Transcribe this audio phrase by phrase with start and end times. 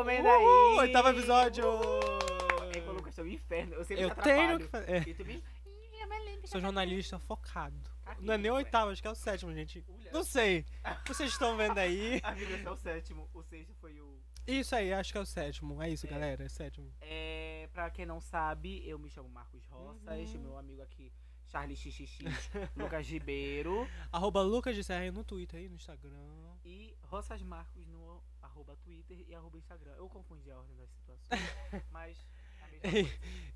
[0.00, 0.78] Uhul, aí?
[0.86, 1.64] oitavo episódio!
[2.84, 3.74] Pô, Lucas, tô no inferno.
[3.74, 5.14] Eu sempre Eu te tenho que fazer.
[6.02, 7.76] A Melene, Sou jornalista focado.
[8.20, 9.84] Não é nem o oitavo, acho que é o sétimo, gente.
[10.12, 10.64] Não sei.
[11.06, 12.20] Vocês estão vendo aí?
[12.24, 13.28] Amigo, esse é o sétimo.
[13.34, 14.18] O sexto foi o.
[14.46, 15.80] Isso aí, acho que é o sétimo.
[15.82, 16.10] É isso, É.
[16.10, 16.90] galera, é sétimo.
[17.02, 20.40] É, pra quem não sabe, eu me chamo Marcos Roças, Uhum.
[20.40, 21.12] meu amigo aqui,
[21.48, 22.24] Charlie XXX,
[22.76, 26.16] Lucas Ribeiro Arroba Lucas de Serra aí no Twitter aí, no Instagram.
[26.64, 27.99] e Roças Marcos no
[28.60, 29.92] arroba Twitter e arroba Instagram.
[29.96, 31.28] Eu confundi a ordem das situações,
[31.90, 32.16] mas
[32.82, 32.90] é.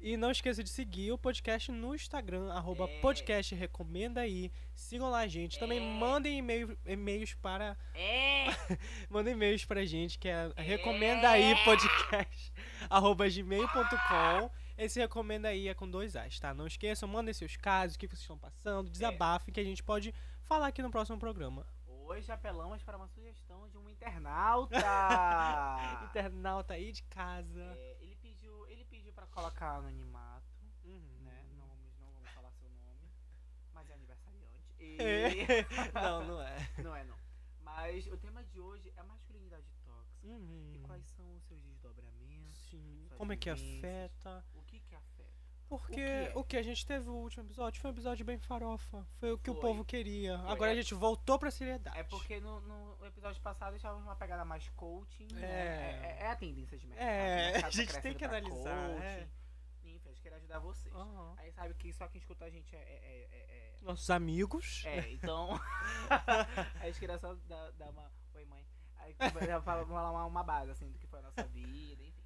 [0.00, 3.00] E não esqueça de seguir o podcast no Instagram, arroba É.
[3.00, 4.50] podcast recomenda aí.
[4.74, 5.58] Sigam lá a gente.
[5.58, 5.98] Também É.
[5.98, 7.76] mandem e-mail, e-mails para.
[7.94, 8.44] É!
[9.08, 12.52] Mandem e-mails pra gente, que é recomenda aí podcast
[12.90, 14.50] arroba gmail.com.
[14.76, 16.52] Esse recomenda aí é com dois As, tá?
[16.52, 20.12] Não esqueçam, mandem seus casos, o que vocês estão passando, desabafem, que a gente pode
[20.42, 21.64] falar aqui no próximo programa.
[22.06, 24.76] Hoje apelamos para uma sugestão de um internauta.
[26.04, 27.62] Internauta aí de casa.
[27.76, 30.44] É, ele pediu, ele pediu para colocar anonimato,
[30.84, 31.18] Uhum.
[31.22, 31.42] né?
[31.56, 33.10] Não vamos, não vamos falar seu nome,
[33.72, 34.74] mas é aniversariante.
[34.78, 34.96] E...
[35.00, 35.64] É.
[35.94, 36.56] Não, não é.
[36.82, 37.16] Não é não.
[37.62, 40.26] Mas o tema de hoje é masculinidade tóxica.
[40.26, 40.72] Uhum.
[40.74, 42.58] E quais são os seus desdobramentos?
[42.68, 43.08] Sim.
[43.16, 44.44] Como é que afeta?
[44.54, 45.53] O que que afeta?
[45.68, 46.32] Porque quê?
[46.34, 46.56] o que?
[46.56, 49.06] A gente teve o último episódio foi um episódio bem farofa.
[49.18, 49.62] Foi o que o Foi.
[49.62, 50.38] povo queria.
[50.38, 50.52] Foi.
[50.52, 51.98] Agora a gente voltou pra seriedade.
[51.98, 55.28] É porque no, no episódio passado deixávamos uma pegada mais coaching.
[55.32, 55.42] né?
[55.42, 56.18] É.
[56.20, 57.06] É, é a tendência de mercado.
[57.08, 59.02] É, o a gente tá tem que analisar, coaching.
[59.02, 59.28] é.
[59.84, 60.94] Enfim, a gente queria ajudar vocês.
[60.94, 61.34] Aham.
[61.38, 62.78] Aí sabe que só quem escuta a gente é.
[62.78, 64.82] é, é, Nossos amigos.
[64.86, 65.48] é, é, então.
[66.80, 68.10] a gente queria só dar, dar uma.
[68.34, 68.66] Oi, mãe.
[68.96, 69.14] Aí
[69.64, 72.23] falar uma, uma base, assim, do que foi a nossa vida, enfim.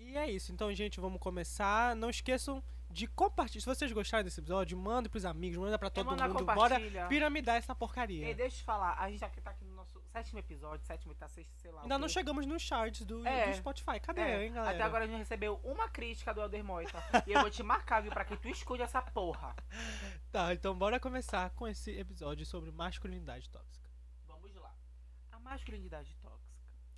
[0.00, 0.50] E é isso.
[0.50, 1.94] Então, gente, vamos começar.
[1.94, 3.60] Não esqueçam de compartilhar.
[3.60, 6.44] Se vocês gostaram desse episódio, manda pros amigos, manda pra todo manda mundo.
[6.44, 6.76] Bora
[7.08, 8.34] piramidar essa Ei, porcaria.
[8.34, 11.28] deixa eu te falar, a gente já tá aqui no nosso sétimo episódio, sétimo, tá
[11.28, 11.82] sexto, sei lá.
[11.82, 13.50] Ainda não chegamos nos charts do, É.
[13.50, 14.00] do Spotify.
[14.00, 14.74] Cadê, É, hein, galera?
[14.74, 16.98] Até agora a gente recebeu uma crítica do Elder Moita.
[17.26, 19.54] e eu vou te marcar, viu, pra que tu escute essa porra.
[20.32, 23.88] Tá, então bora começar com esse episódio sobre masculinidade tóxica.
[24.26, 24.72] Vamos lá.
[25.32, 26.49] A masculinidade tóxica.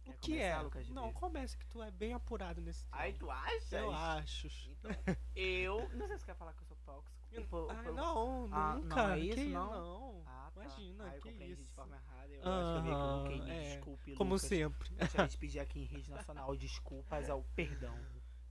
[0.06, 0.60] O que começar, é?
[0.62, 3.02] Lucas Não, começa que tu é bem apurado nesse tema.
[3.02, 3.76] Aí tu acha?
[3.78, 4.48] Eu acho.
[4.70, 4.90] Então,
[5.36, 5.88] eu.
[5.94, 7.22] Não sei se você quer falar que eu sou tóxico.
[7.30, 8.94] Tipo, Ai, eu- não, Ah, nunca.
[8.96, 9.70] não é isso, que não?
[9.70, 10.22] não.
[10.26, 10.60] Ah, tá.
[10.60, 11.62] Imagina, ah, eu que isso.
[11.64, 12.28] de forma errada.
[12.34, 13.40] Eu acho que eu equivoquei.
[13.40, 13.74] Me é.
[13.74, 14.48] desculpe, Como Lucas.
[14.48, 14.88] sempre.
[14.96, 17.94] Gostaria de pedir aqui em rede nacional desculpas ao perdão.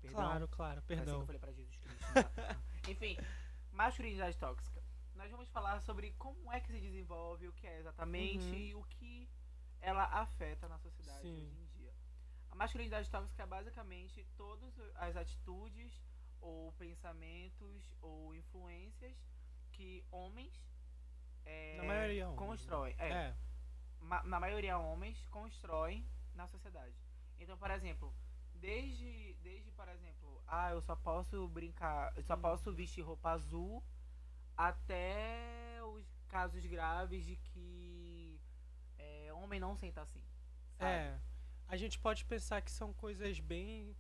[0.01, 0.19] Perdão.
[0.19, 1.19] Claro, claro, Foi assim que perdão.
[1.19, 2.89] eu falei pra Jesus Cristo.
[2.89, 3.17] Enfim,
[3.71, 4.81] masculinidade tóxica.
[5.13, 8.53] Nós vamos falar sobre como é que se desenvolve, o que é exatamente Uhum.
[8.55, 9.29] e o que
[9.81, 11.45] ela afeta na sociedade Sim.
[11.47, 11.93] hoje em dia.
[12.51, 15.91] A masculinidade tóxica é basicamente todas as atitudes
[16.39, 19.17] ou pensamentos ou influências
[19.71, 20.53] que homens
[21.45, 22.47] é, Na maioria, homens, né?
[22.47, 22.95] constroem.
[22.99, 23.35] É, É.
[23.99, 26.05] ma- na maioria homens constroem
[26.35, 26.95] na sociedade.
[27.39, 28.13] Então, por exemplo,
[28.53, 32.41] desde, desde por exemplo, ah, eu só posso brincar, eu só Hum.
[32.41, 33.83] posso vestir roupa azul,
[34.55, 38.00] até os casos graves de que
[39.51, 40.23] homem não senta assim.
[40.77, 40.89] Sabe?
[40.91, 41.19] É.
[41.67, 43.95] A gente pode pensar que são coisas bem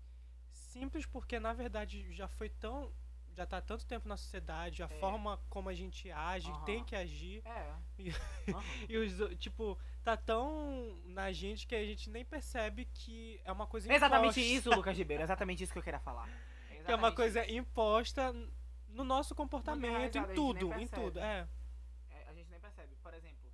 [0.49, 2.91] simples, porque na verdade já foi tão.
[3.33, 4.99] Já tá há tanto tempo na sociedade, a É.
[4.99, 6.65] forma como a gente age, Aham.
[6.65, 7.41] tem que agir.
[7.45, 7.75] É.
[7.97, 8.17] E- Aham.
[8.89, 13.65] E os, tipo, tá tão na gente que a gente nem percebe que é uma
[13.67, 14.41] coisa Exatamente imposta.
[14.41, 15.23] isso, Lucas Ribeiro.
[15.23, 16.27] Exatamente isso que eu queria falar.
[16.83, 17.53] Que é uma Exatamente coisa isso.
[17.55, 18.33] imposta
[18.89, 21.19] no nosso comportamento, em a gente tudo, em tudo.
[21.19, 21.47] É.
[22.09, 22.95] É, a gente nem percebe.
[22.97, 23.49] Por exemplo,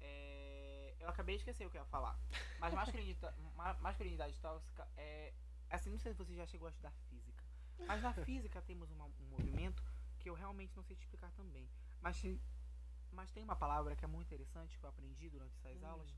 [0.00, 2.18] é, eu acabei de esquecer o que eu ia falar.
[2.58, 5.32] Mas masculinidade, ma- masculinidade tóxica é.
[5.70, 7.44] Assim, não sei se você já chegou a estudar física.
[7.86, 9.82] Mas na física temos uma- um movimento
[10.18, 11.68] que eu realmente não sei te explicar também.
[12.00, 12.22] Mas,
[13.12, 15.86] mas tem uma palavra que é muito interessante que eu aprendi durante essas Hum.
[15.86, 16.08] aulas,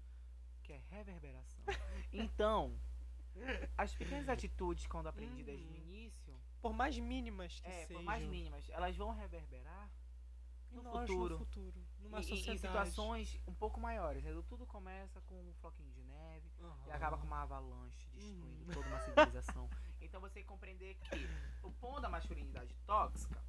[0.62, 1.64] que é reverberação.
[2.12, 2.78] Então,
[3.76, 5.76] as pequenas atitudes quando aprendidas no Hum.
[5.78, 7.96] início, Por mais mínimas que é, sejam.
[7.96, 9.90] por mais mínimas, elas vão reverberar
[10.72, 11.38] no nós, futuro.
[11.38, 11.86] no futuro.
[12.00, 12.58] Numa em, em- em sociedade.
[12.60, 14.22] situações um pouco maiores.
[14.24, 14.30] né?
[14.48, 16.50] Tudo começa com um floquinho de neve
[16.86, 18.72] e acaba com uma avalanche destruindo Uhum.
[18.72, 19.68] toda uma civilização.
[20.00, 21.28] então você compreender que
[21.62, 23.42] o ponto da masculinidade tóxica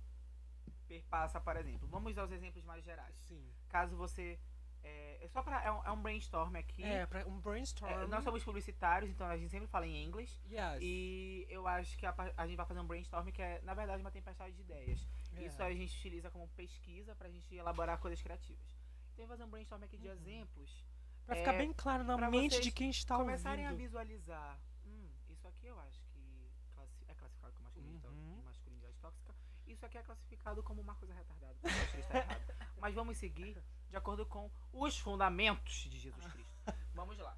[0.88, 3.16] perpassa, por exemplo, vamos dar os exemplos mais gerais.
[3.28, 3.50] Sim.
[3.70, 4.40] Caso você.
[4.84, 5.62] É, é só pra.
[5.64, 6.82] É um, é um brainstorm aqui.
[6.84, 7.92] É, pra um brainstorm.
[7.92, 10.40] É, nós somos publicitários, então a gente sempre fala em inglês.
[10.50, 10.80] Yes.
[10.82, 14.02] E eu acho que a, a gente vai fazer um brainstorm que é, na verdade,
[14.02, 15.06] uma tempestade de ideias.
[15.42, 15.46] É.
[15.48, 18.76] Isso a gente utiliza como pesquisa pra gente elaborar coisas criativas.
[19.14, 20.14] Então, fazer um brainstorm aqui de Uhum.
[20.14, 20.86] exemplos.
[21.26, 23.86] Pra ficar é, bem claro na mente de quem está começarem a ouvindo.
[23.86, 24.60] visualizar.
[24.86, 28.42] Hum, isso aqui eu acho que classi- é classificado como masculinidade, Uhum.
[28.46, 29.36] masculinidade tóxica.
[29.66, 31.58] Isso aqui é classificado como uma coisa retardada.
[31.64, 31.68] errado.
[32.80, 36.54] Mas vamos seguir de acordo com os fundamentos de Jesus Cristo.
[36.94, 37.38] Vamos lá.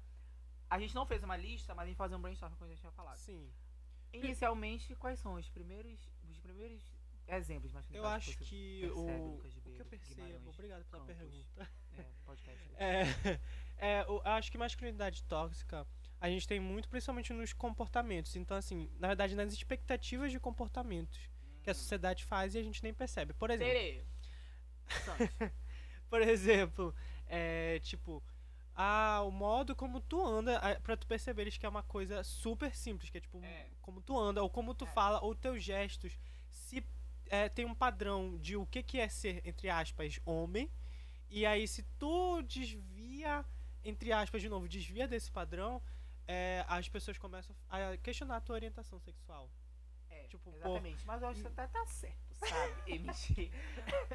[0.68, 2.78] A gente não fez uma lista, mas a gente fazer um brainstorm como a gente
[2.80, 3.16] tinha falado.
[3.18, 3.50] Sim.
[4.12, 5.98] Inicialmente, quais são os primeiros,
[6.28, 6.82] os primeiros
[7.36, 9.22] exemplos mais Eu acho que o, percebe,
[9.68, 11.16] o que eu percebo, obrigado pela Campos.
[11.16, 11.70] pergunta.
[11.98, 12.70] É, podcast.
[12.78, 13.40] É,
[13.76, 15.86] é, eu acho que masculinidade tóxica
[16.20, 18.36] a gente tem muito, principalmente nos comportamentos.
[18.36, 21.18] Então, assim, na verdade, nas expectativas de comportamentos
[21.62, 23.32] que a sociedade faz e a gente nem percebe.
[23.34, 24.06] Por exemplo,
[26.08, 26.94] por exemplo,
[27.26, 28.22] é, tipo,
[28.74, 33.10] ah, o modo como tu anda, pra tu perceberes que é uma coisa super simples,
[33.10, 33.68] que é tipo, É.
[33.80, 34.88] como tu anda, ou como tu É.
[34.88, 36.18] fala, ou teus gestos,
[36.48, 36.82] se
[37.30, 40.70] é, tem um padrão de o que, que é ser, entre aspas, homem,
[41.30, 43.44] e aí se tu desvia,
[43.84, 45.80] entre aspas, de novo, desvia desse padrão,
[46.26, 49.50] é, as pessoas começam a questionar a tua orientação sexual.
[50.10, 50.56] É, Tipo, pô.
[50.58, 51.06] exatamente.
[51.06, 52.74] Mas eu acho que até tá certo, sabe?
[52.86, 53.50] Emitir.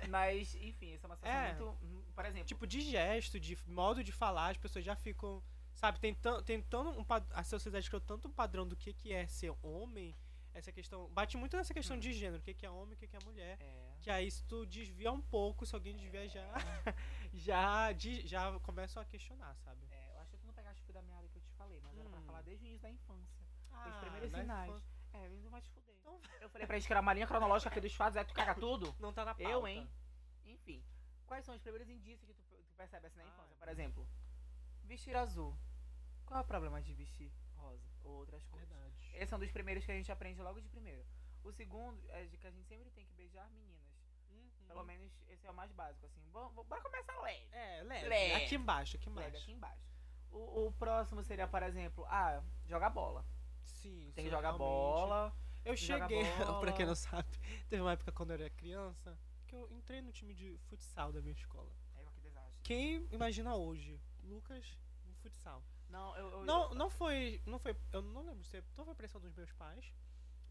[0.09, 1.53] Mas, enfim, isso é uma situação É.
[1.53, 1.77] muito.
[1.83, 5.41] hum, Por exemplo, Tipo, de gesto, de modo de falar, as pessoas já ficam,
[5.73, 9.53] sabe, tentando, tentando um a sociedade criou tanto um padrão do que que é ser
[9.63, 10.13] homem,
[10.55, 11.99] essa questão, bate muito nessa questão Hum.
[11.99, 13.57] de gênero, o que que é homem, o que que é mulher.
[13.61, 16.47] é, Que aí se tu desvia um pouco, se alguém desvia já
[17.33, 19.85] já de- já começam a questionar, sabe?
[19.91, 21.79] é, eu acho que tu não pegaste o fio da meada que eu te falei,
[21.83, 22.23] mas era pra Hum.
[22.25, 23.45] falar desde o início da infância.
[23.71, 24.69] Ah, os primeiros na sinais.
[24.71, 25.95] infância- É, não vai te fuder.
[25.99, 28.33] Então- Eu falei pra gente que era uma linha cronológica aqui dos fatos, aí tu
[28.33, 28.93] caga tudo.
[28.99, 29.49] Não tá na pauta.
[29.49, 29.89] Eu, hein?
[30.45, 30.83] Enfim,
[31.25, 33.55] quais são os primeiros indícios que tu, tu percebe assim na Ai, infância?
[33.57, 34.07] Por exemplo,
[34.83, 35.57] vestir azul.
[36.25, 38.67] Qual é o problema de vestir rosa ou outras cores?
[38.67, 38.84] Verdade.
[39.15, 41.05] Esse é um dos primeiros que a gente aprende logo de primeiro.
[41.43, 43.85] O segundo é de que a gente sempre tem que beijar meninas.
[44.31, 44.67] Uhum.
[44.67, 46.21] Pelo menos esse é o mais básico, assim.
[46.31, 47.47] Bom, bora começar leve.
[47.51, 48.07] É, leve.
[48.07, 48.33] Leve.
[48.45, 49.27] Aqui embaixo, aqui embaixo.
[49.31, 49.85] Leve aqui embaixo.
[50.31, 53.25] O, o próximo seria, por exemplo, ah, jogar bola.
[53.63, 55.35] Sim, Tem que jogar realmente- bola.
[55.63, 56.21] Eu cheguei,
[56.61, 57.27] pra quem não sabe,
[57.69, 59.17] teve uma época quando eu era criança
[59.47, 61.71] que eu entrei no time de futsal da minha escola.
[61.95, 62.59] É, que desastre.
[62.63, 63.99] Quem imagina hoje?
[64.23, 65.63] Lucas no futsal.
[65.95, 68.95] Não, eu, eu, Não, eu- não foi, não foi, eu não lembro se não foi
[68.95, 69.93] pressão dos meus pais,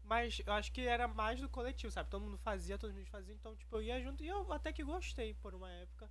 [0.03, 2.09] mas eu acho que era mais do coletivo, sabe?
[2.09, 4.83] Todo mundo fazia, todos mundo faziam, então tipo eu ia junto e eu até que
[4.83, 6.09] gostei por uma época,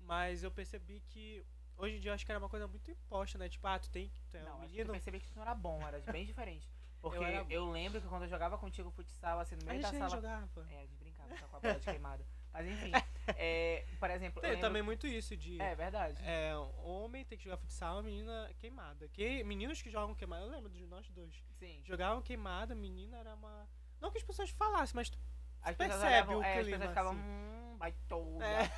[0.00, 1.44] mas eu percebi que
[1.76, 3.48] hoje em dia eu acho que era uma coisa muito imposta, né?
[3.48, 5.42] Tipo, ah, tu tem, tu é Não, um que eu menino, percebi que isso não
[5.42, 6.68] era bom, era bem diferente.
[7.00, 9.80] Porque Eu eu, era- lembro que quando eu jogava contigo futsal, assim, no a meio
[9.80, 10.16] gente da nem sala.
[10.16, 10.66] jogava.
[10.70, 12.24] É, a gente brincava só com a bola de queimada.
[12.52, 12.90] Mas enfim,
[13.36, 14.40] é, por exemplo.
[14.42, 16.22] Tem lembro- também muito isso de É verdade.
[16.24, 16.54] É,
[16.84, 19.08] homem tem que jogar futsal, menina queimada.
[19.08, 21.34] Que, meninos que jogam queimada, eu lembro de nós dois.
[21.58, 21.80] Sim.
[21.84, 23.68] Jogavam queimada, menina era uma.
[24.00, 25.18] Não que as pessoas falassem, mas tu
[25.62, 27.20] As pessoas percebe olhavam, o é, as pessoas ficavam, assim.
[27.22, 28.44] hum, vai toda.
[28.46, 28.70] É.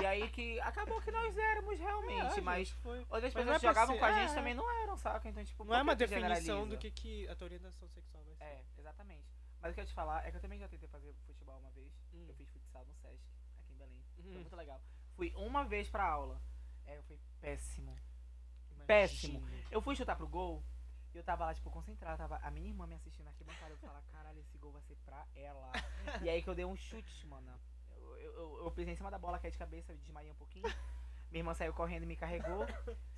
[0.00, 3.00] E aí que acabou que nós éramos realmente, É, mas foi.
[3.10, 4.34] outras pessoas é que jogavam ser- com a é, gente é.
[4.34, 5.28] também não eram, saca?
[5.28, 8.42] Então, tipo, Não é uma definição do que, que a tua orientação sexual vai ser.
[8.44, 9.26] É, exatamente.
[9.60, 11.56] Mas o que eu ia te falar é que eu também já tentei fazer futebol
[11.58, 11.92] uma vez.
[12.14, 12.24] Hum.
[12.26, 13.22] Eu fiz no Sesc,
[13.58, 14.02] aqui em Belém.
[14.14, 14.32] Foi Hum.
[14.34, 14.80] muito legal.
[15.16, 16.40] Fui uma vez pra aula.
[16.86, 17.92] É, eu fui péssimo.
[18.70, 18.86] Imagina.
[18.86, 19.42] péssimo.
[19.70, 20.64] Eu fui chutar pro gol
[21.14, 22.16] e eu tava lá, tipo, concentrado.
[22.18, 23.70] Tava a minha irmã me assistindo aqui bancada.
[23.72, 25.70] Eu falava, caralho, esse gol vai ser pra ela.
[26.22, 27.52] e aí que eu dei um chute, mano.
[27.90, 30.64] Eu, eu, eu, eu pisei em cima da bola, caí de cabeça, desmaiei um pouquinho.
[31.30, 32.66] Minha irmã saiu correndo e me carregou.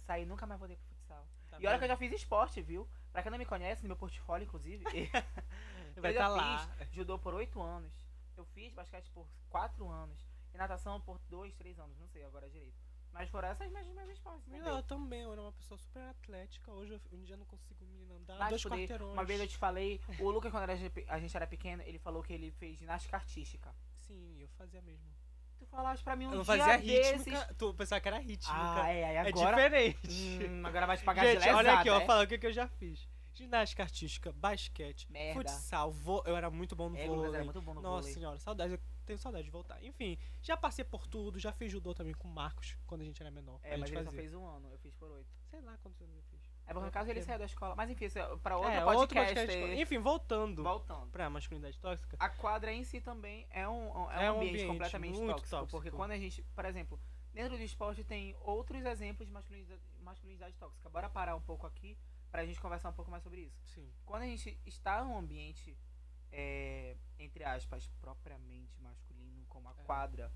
[0.07, 1.27] Saí, nunca mais voltei pro futsal.
[1.51, 2.89] Tá e olha que eu já fiz esporte, viu?
[3.13, 4.85] Pra quem não me conhece, no meu portfólio, inclusive,
[5.97, 6.59] Vai eu estar já lá.
[6.77, 7.93] fiz judô por oito anos.
[8.37, 10.27] Eu fiz basquete por quatro anos.
[10.53, 12.79] E natação por dois, três anos, não sei agora direito.
[13.15, 14.45] Mas foram essas mesmas meus esportes.
[14.47, 14.77] Menina, entendeu?
[14.79, 16.73] eu também, eu era uma pessoa super atlética.
[16.73, 18.37] Hoje eu, um dia eu não consigo menina andar.
[18.37, 19.13] Vai dois quarteirões.
[19.13, 22.33] Uma vez eu te falei, o Lucas, quando a gente era pequeno, ele falou que
[22.33, 23.73] ele fez ginástica artística.
[23.99, 25.07] Sim, eu fazia mesmo.
[25.59, 27.27] Tu falaste pra mim um eu dia fazia desses...
[27.27, 27.55] rítmica.
[27.55, 28.83] Tu pensava que era rítmica.
[28.83, 29.55] Ah, é, é agora...
[29.55, 30.49] diferente.
[30.51, 32.07] Hum, agora vai te pagar Gente, de lesada, olha aqui, ó, é?
[32.07, 33.09] fala o que, que eu já fiz.
[33.35, 35.35] Ginástica artística, basquete, Merda.
[35.51, 36.23] futsal, vo...
[36.25, 37.35] eu era muito bom no É, vôlei.
[37.35, 38.15] era muito bom no Nossa vôlei.
[38.15, 39.83] senhora, saudade, eu tenho saudade de voltar.
[39.83, 43.21] Enfim, já passei por tudo, já fiz judô também com o Marcos, quando a gente
[43.21, 43.59] era menor.
[43.65, 44.21] É, mas ele só fazia.
[44.21, 45.29] fez um ano, eu fiz por oito.
[45.51, 46.41] Sei lá quantos anos eu fiz.
[46.67, 47.75] É porque no É caso ele saiu da escola.
[47.75, 48.97] Mas enfim, é pra outro é, podcast.
[48.97, 49.81] outro podcast.
[49.83, 51.11] Enfim, voltando Voltando.
[51.11, 52.17] pra masculinidade tóxica.
[52.21, 55.67] A quadra em si também é um, é É um ambiente, ambiente completamente tóxico, tóxico.
[55.71, 56.99] Porque quando a gente, por exemplo,
[57.35, 60.89] dentro do esporte tem outros exemplos de masculinidade, masculinidade tóxica.
[60.89, 61.99] Bora parar um pouco aqui
[62.35, 63.57] pra gente conversar um pouco mais sobre isso.
[63.65, 63.89] Sim.
[64.05, 65.79] Quando a gente está num ambiente,
[66.33, 69.85] é, entre aspas, propriamente masculino, como a É.
[69.85, 70.33] quadra,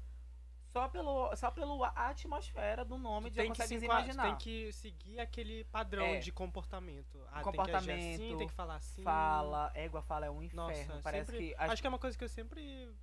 [0.72, 4.22] só pelo, só pelo a atmosfera do nome Tu já consegue se imaginar.
[4.28, 6.18] tem que seguir aquele padrão É.
[6.20, 7.18] de comportamento.
[7.26, 9.02] Ah, tem que Comportamento, assim, tem que falar assim.
[9.02, 10.68] Fala, égua fala é um inferno.
[10.68, 12.94] Nossa, Parece sempre- que as- Acho que é uma coisa que eu sempre.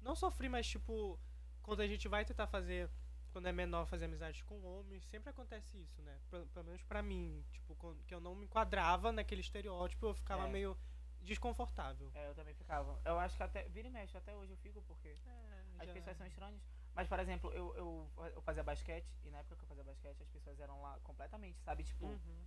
[0.00, 1.20] Não sofri, mas tipo.
[1.62, 2.90] Quando a gente vai tentar fazer.
[3.32, 6.20] Quando é menor, fazer amizade com homens, sempre acontece isso, né?
[6.30, 7.42] Pelo, pelo menos pra mim.
[7.50, 10.50] Tipo, quando- que eu não me enquadrava naquele estereótipo, eu ficava É.
[10.50, 10.76] meio
[11.22, 12.10] desconfortável.
[12.14, 13.00] É, eu também ficava.
[13.04, 13.68] Eu acho que até.
[13.70, 16.60] Vira e mexe, até hoje eu fico, porque É, as pessoas são estranhas.
[16.94, 20.22] Mas, por exemplo, eu, eu, eu fazia basquete, e na época que eu fazia basquete,
[20.22, 21.84] as pessoas eram lá completamente, sabe?
[21.84, 22.44] Tipo, Uhum.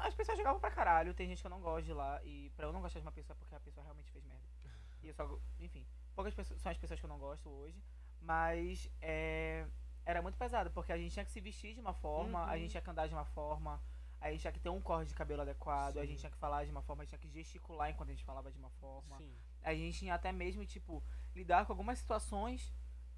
[0.00, 2.22] As pessoas jogavam pra caralho, tem gente que eu não gosto de lá.
[2.24, 4.46] E pra eu não gostar de uma pessoa é porque a pessoa realmente fez merda.
[5.02, 5.38] E eu só.
[5.58, 7.82] Enfim, poucas pessoas são as pessoas que eu não gosto hoje.
[8.24, 9.66] Mas é,
[10.04, 12.48] era muito pesado, porque a gente tinha que se vestir de uma forma, Uhum.
[12.50, 13.80] a gente tinha que andar de uma forma,
[14.20, 16.06] a gente tinha que ter um corte de cabelo adequado, a Sim.
[16.08, 18.24] gente tinha que falar de uma forma, a gente tinha que gesticular enquanto a gente
[18.24, 19.18] falava de uma forma.
[19.18, 19.34] Sim.
[19.62, 21.02] A gente tinha até mesmo, tipo,
[21.34, 22.72] lidar com algumas situações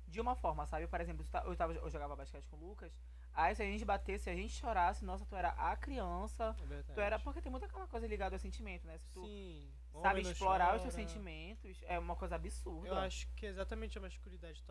[0.09, 0.87] de uma forma, sabe?
[0.87, 2.93] Por exemplo, eu ta- eu, tava, eu jogava basquete com o Lucas.
[3.35, 6.57] Aí se a gente batesse, se a gente chorasse, nossa, tu era a criança.
[6.71, 6.95] É.
[6.95, 7.19] Tu era.
[7.19, 8.97] Porque tem muita aquela coisa ligada ao sentimento, né?
[8.99, 9.71] Se tu Sim.
[10.03, 11.07] Sabe Homem explorar os teus chora.
[11.09, 12.89] sentimentos, é uma coisa absurda.
[12.89, 14.63] Eu acho que exatamente a masculinidade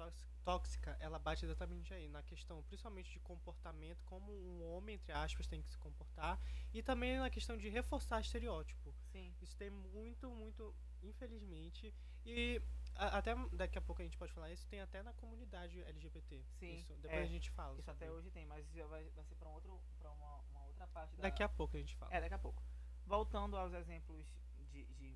[0.44, 5.48] tóxica, ela bate exatamente aí, na questão principalmente de comportamento, como um homem, entre aspas,
[5.48, 6.39] tem que se comportar,
[6.74, 8.94] e também na questão de reforçar estereótipo.
[9.12, 9.34] Sim.
[9.41, 11.94] Isso tem muito, muito, infelizmente,
[12.25, 12.62] e
[12.96, 16.44] a- até daqui a pouco a gente pode falar isso, tem até na comunidade LGBT.
[16.60, 17.24] Sim, Isso, depois é.
[17.24, 17.77] a gente fala.
[17.79, 20.88] Isso até hoje tem, mas vai, vai ser pra, um outro, pra uma, uma outra
[20.88, 21.24] parte da.
[21.24, 22.13] Daqui a pouco a gente fala.
[22.13, 22.63] É, daqui a pouco.
[23.05, 24.25] Voltando aos exemplos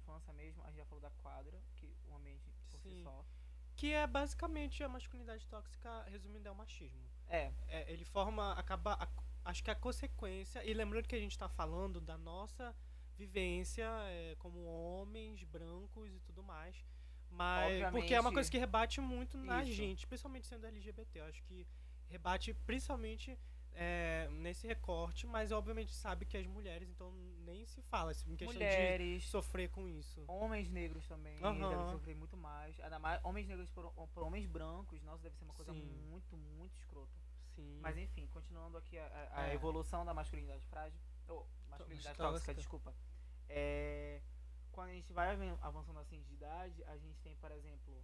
[0.10, 3.04] infância mesmo, a gente já falou da quadra, que o ambiente por si Sim.
[3.04, 3.26] só.
[3.76, 7.10] Que é basicamente a masculinidade tóxica, resumindo, é o machismo.
[7.28, 9.08] É, É, ele forma, acaba, a-
[9.46, 12.76] acho que a consequência, e lembrando que a gente está falando da nossa
[13.18, 16.84] vivência é, como homens brancos e tudo mais,
[17.30, 19.74] mas porque é uma Obviamente, coisa que rebate muito na isso.
[19.74, 21.68] gente, principalmente sendo LGBT, eu acho que
[22.10, 23.38] rebate principalmente
[23.74, 27.12] é, nesse recorte, mas obviamente sabe que as mulheres, então
[27.70, 30.24] se fala assim, em questão de mulheres, sofrer com isso.
[30.28, 31.70] homens negros também Aham.
[31.70, 32.80] devem sofrer muito mais.
[32.80, 35.82] Ainda mais homens negros por, por homens brancos, nossa, deve ser uma coisa Sim.
[36.10, 37.20] muito, muito escrota.
[37.56, 37.80] Sim.
[37.82, 39.54] Mas enfim, continuando aqui a, a- a É.
[39.54, 41.00] evolução da masculinidade frágil.
[41.28, 42.32] Ou, masculinidade Tóxica.
[42.34, 42.94] tóxica, desculpa.
[43.48, 44.22] É,
[44.72, 48.04] quando a gente vai avan- avançando assim de idade, a gente tem, por exemplo,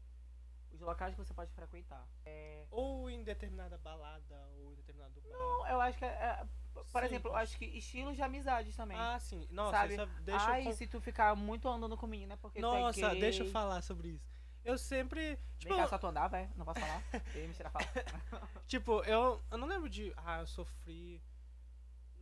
[0.76, 2.08] os locais que você pode frequentar.
[2.26, 5.30] É, ou em determinada balada, ou em determinado bar.
[5.30, 6.46] não, eu acho que, é, é,
[6.92, 8.98] por exemplo, eu acho que estilos de amizades também.
[8.98, 9.48] Ah, sim.
[9.50, 9.96] Nossa, Sabe?
[9.96, 13.10] é- deixa Ai, eu se tu ficar muito andando com menina porque Nossa, tu é
[13.12, 13.20] gay.
[13.22, 14.36] deixa eu falar sobre isso.
[14.64, 15.38] Eu sempre.
[15.60, 16.50] Tipo, Vem cá, só tu andava, é?
[16.56, 17.02] Não posso falar?
[17.36, 17.86] Me tirar fala.
[18.68, 20.12] tipo eu, eu não lembro de.
[20.18, 21.22] Ah, eu sofri.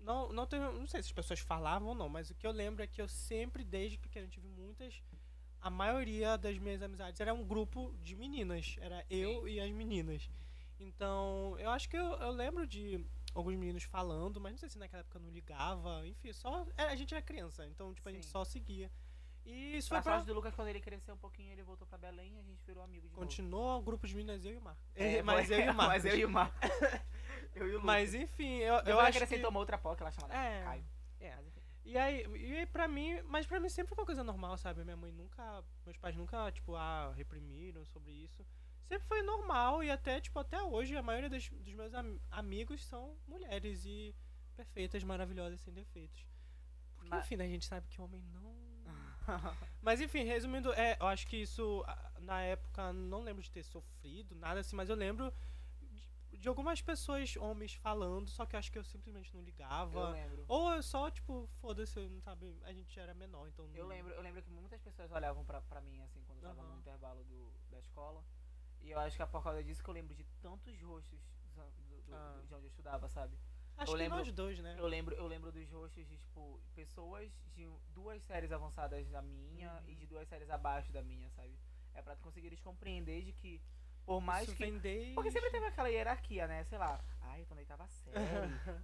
[0.01, 2.51] Não, não, tenho, não sei se as pessoas falavam ou não, mas o que eu
[2.51, 5.01] lembro é que eu sempre, desde pequeno, tive muitas.
[5.63, 8.75] A maioria das minhas amizades era um grupo de meninas.
[8.82, 10.29] Era eu e as meninas.
[10.77, 13.01] Então, eu acho que eu, eu lembro de
[13.34, 16.05] alguns meninos falando, mas não sei se naquela época eu não ligava.
[16.05, 16.67] Enfim, só.
[16.75, 18.32] A gente era criança, então, tipo, a gente Sim.
[18.34, 18.91] só seguia.
[19.46, 20.13] E isso Pra foi pra.
[20.15, 22.62] sorte do Lucas, quando ele cresceu um pouquinho, ele voltou pra Belém e a gente
[22.65, 23.22] virou amigo de novo.
[23.25, 24.84] Continuou o grupo de meninas, eu e o Marcos.
[24.96, 25.93] É, mas eu e o Marcos.
[25.93, 26.29] Mas eu e o
[27.55, 27.86] eu e o Lucas.
[27.86, 29.46] Mas enfim, eu, eu ele acho que...
[29.46, 30.63] uma outra POC lá chamada É.
[30.65, 30.86] Caio.
[31.22, 31.52] É.
[31.86, 34.84] E aí, e aí pra mim, mas pra mim sempre foi uma coisa normal, sabe?
[34.84, 38.46] Minha mãe nunca, meus pais nunca, tipo, ah, reprimiram sobre isso.
[38.88, 42.86] Sempre foi normal e até, tipo, até hoje a maioria dos, dos meus am- amigos
[42.86, 44.16] são mulheres e
[44.56, 46.25] perfeitas, maravilhosas, sem defeitos.
[46.96, 48.54] Porque, Mas- enfim, né, a gente sabe que homem não...
[49.82, 51.84] Mas enfim, resumindo, é, eu acho que isso,
[52.20, 55.34] na época, não lembro de ter sofrido, nada assim, mas eu lembro
[56.44, 59.98] de, algumas pessoas, homens, falando, só que eu acho que eu simplesmente não ligava.
[60.00, 60.46] eu lembro.
[60.48, 63.66] Ou eu só, tipo, foda-se, eu não sabe, a gente era menor, então.
[63.74, 66.50] Eu não- lembro, eu lembro que muitas pessoas olhavam pra, pra mim, assim, quando eu
[66.50, 66.74] tava Aham.
[66.74, 68.24] no intervalo do, da escola.
[68.82, 71.20] E eu acho que é por causa disso que eu lembro de tantos rostos
[71.56, 72.42] do- do- do- Ah.
[72.46, 73.40] de onde eu estudava, sabe?
[73.78, 74.76] Acho eu que lembro- nós dois, né?
[74.78, 79.72] Eu lembro, eu lembro dos rostos de, tipo, pessoas de duas séries avançadas da minha
[79.82, 79.90] Uhum.
[79.90, 81.58] e de duas séries abaixo da minha, sabe?
[81.94, 83.62] É pra tu conseguires compreender de que,
[84.05, 85.13] por mais Isso que.
[85.15, 86.63] Porque sempre teve aquela hierarquia, né?
[86.65, 88.17] Sei lá, ai, eu tô na oitava série.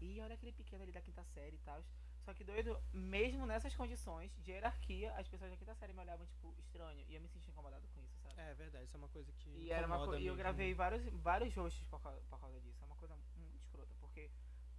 [0.02, 1.84] e olha aquele pequeno ali da quinta série e tal.
[2.24, 6.26] Só que doido, mesmo nessas condições de hierarquia, as pessoas da quinta série me olhavam,
[6.28, 7.04] tipo, estranho.
[7.08, 8.40] E eu me sentia incomodado com isso, sabe?
[8.40, 9.50] É verdade, isso é uma coisa que.
[9.50, 12.84] E, era uma co- e eu gravei vários, vários rostos por causa, por causa disso.
[12.84, 13.94] É uma coisa muito escrota.
[14.00, 14.30] Porque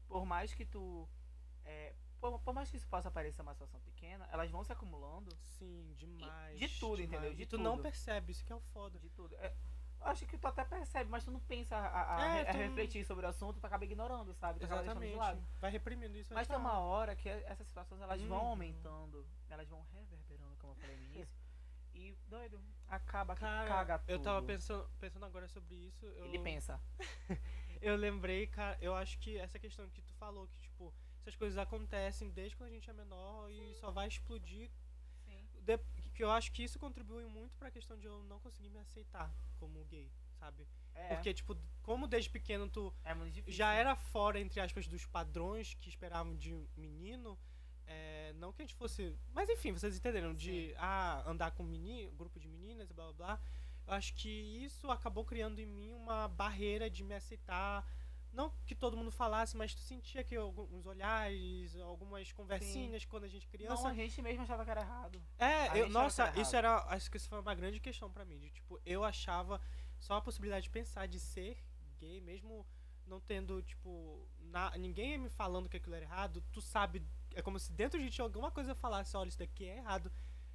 [0.06, 1.08] por mais que tu.
[1.64, 5.34] é, por, por mais que isso possa parecer uma situação pequena, elas vão se acumulando
[5.58, 6.58] Sim, demais.
[6.58, 7.12] de tudo, demais.
[7.12, 7.34] entendeu?
[7.34, 7.82] De e tu não tudo.
[7.82, 8.98] percebe, isso que é o foda.
[8.98, 9.34] de tudo.
[9.36, 9.56] É,
[10.02, 13.04] acho que tu até percebe, mas tu não pensa a, a- É, a tu- refletir
[13.04, 14.58] sobre o assunto, tu acaba ignorando, sabe?
[14.60, 15.36] Tu acaba deixando de Exatamente.
[15.40, 15.48] lado.
[15.60, 16.32] Vai reprimindo isso.
[16.34, 18.48] Mas tem ficar- uma hora que essas situações elas vão Uhum.
[18.48, 21.28] aumentando, elas vão reverberando, como eu falei no início.
[21.92, 24.10] E, doido, acaba que Cara, caga tudo.
[24.10, 26.06] eu tava pensando, pensando agora sobre isso.
[26.06, 26.80] Eu, Ele pensa.
[27.82, 30.92] Eu lembrei, cara, eu acho que essa questão que tu falou, que, tipo,
[31.22, 34.70] essas coisas acontecem desde quando a gente é menor e só vai explodir.
[35.24, 35.46] Sim.
[35.62, 35.78] de-
[36.20, 39.34] que eu acho que isso contribui muito pra questão de eu não conseguir me aceitar
[39.58, 40.68] como gay, sabe?
[40.94, 43.14] É, Porque, tipo, como desde pequeno tu é
[43.46, 47.38] já era fora, entre aspas, dos padrões que esperavam de menino.
[47.86, 49.16] é, não que a gente fosse.
[49.32, 50.34] Mas enfim, vocês entenderam?
[50.34, 53.40] De ah, andar com menino, grupo de meninas e blá blá blá.
[53.86, 57.82] Eu acho que isso acabou criando em mim uma barreira de me aceitar
[58.32, 63.28] Não que todo mundo falasse, mas tu sentia que alguns olhares, algumas conversinhas quando a
[63.28, 63.82] gente criança.
[63.82, 65.20] Não, a gente mesmo achava que era errado.
[65.38, 66.78] É, eu, nossa, era isso era.
[66.88, 68.38] Acho que isso foi uma grande questão pra mim.
[68.38, 69.60] De, tipo, eu achava
[69.98, 71.58] só a possibilidade de pensar de ser
[71.98, 72.64] gay, mesmo
[73.06, 77.04] não tendo, tipo, na- ninguém me falando que aquilo era errado, tu sabe.
[77.34, 80.10] É como se dentro de ti alguma coisa falasse, olha, isso daqui é errado.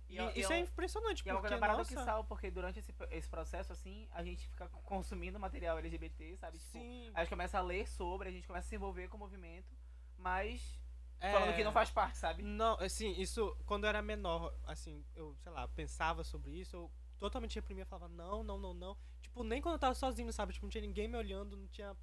[0.08, 1.84] E, E é- e isso é é impressionante, E é uma porque, coisa nossa...
[1.96, 6.58] paradoxal, porque durante esse, esse processo, assim, a gente fica consumindo material LGBT, sabe?
[6.60, 9.18] Tipo, Sim, a gente começa a ler sobre, a gente começa a se envolver com
[9.18, 9.76] o movimento,
[10.18, 10.80] mas
[11.20, 11.32] é...
[11.32, 12.44] falando que não faz parte, sabe?
[12.44, 16.92] Não, assim, isso, quando eu era menor, assim, eu, sei lá, pensava sobre isso, eu
[17.18, 18.98] totalmente reprimia, falava, não, não, não, não.
[19.22, 20.54] Tipo, nem quando eu tava sozinho, sabe?
[20.54, 21.96] Tipo, não tinha ninguém me olhando, não tinha.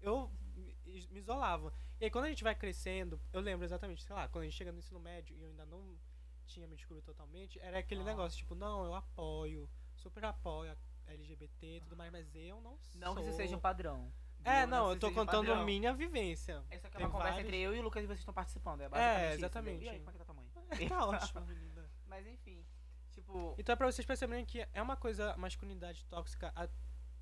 [0.00, 0.74] Eu me,
[1.10, 1.72] me isolava.
[2.00, 4.56] E aí, quando a gente vai crescendo, eu lembro exatamente, sei lá, quando a gente
[4.56, 5.98] chega no ensino médio e eu ainda não
[6.50, 8.04] tinha me descobrido totalmente, era aquele Ah.
[8.04, 10.76] negócio, tipo, não, eu apoio, super apoio
[11.06, 13.28] a LGBT e tudo mais, mas eu não Não que sou.
[13.28, 14.12] isso seja um padrão.
[14.42, 15.64] É, não, que eu tô isso contando padrão.
[15.64, 16.64] minha vivência.
[16.70, 18.32] Essa aqui é Tem uma conversa vários- entre eu e o Lucas e vocês estão
[18.32, 18.80] participando.
[18.80, 19.84] É, basicamente isso, exatamente.
[19.84, 20.46] E aí, como é que tá mãe?
[20.88, 21.90] tá ótimo, menina.
[22.06, 22.64] Mas enfim,
[23.10, 26.68] tipo, Então é pra vocês perceberem que é uma coisa, masculinidade tóxica, a-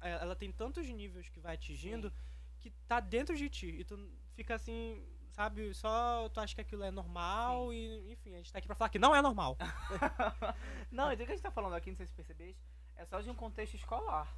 [0.00, 2.12] a- ela tem tantos níveis que vai atingindo
[2.60, 3.66] que tá dentro de ti.
[3.66, 3.96] E tu
[4.34, 5.04] fica assim,
[5.38, 8.74] sabe, só tu acha que aquilo é normal e, enfim, a gente tá aqui pra
[8.74, 9.56] falar que não é normal.
[10.90, 12.60] não, então o que a gente tá falando aqui, não sei se percebeste,
[12.96, 14.28] é só de um contexto escolar.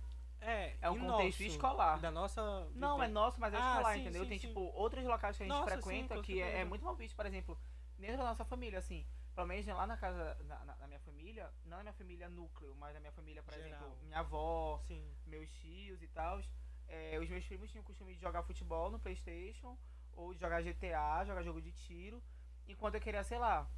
[0.42, 2.00] É, É um contexto nosso, escolar.
[2.00, 2.68] Da nossa.
[2.74, 4.22] Não, é nosso, mas é Ah, escolar, sim, entendeu?
[4.24, 4.48] sim, Tem, sim.
[4.48, 7.16] tipo, outros locais que a gente Nossa, sim, frequenta que é, é muito mal visto,
[7.16, 7.58] por exemplo,
[7.98, 9.06] dentro da nossa família, assim.
[9.34, 12.74] Pelo menos lá na casa, na, na- na minha família, não na minha família núcleo,
[12.76, 13.68] mas na minha família, por Geral.
[13.68, 15.14] exemplo, minha avó, Sim.
[15.26, 16.38] meus tios e tal.
[16.38, 19.78] os meus primos tinham o costume de jogar futebol no Playstation,
[20.14, 22.22] ou jogar GTA, jogar jogo de tiro,
[22.68, 23.68] enquanto eu queria, sei lá,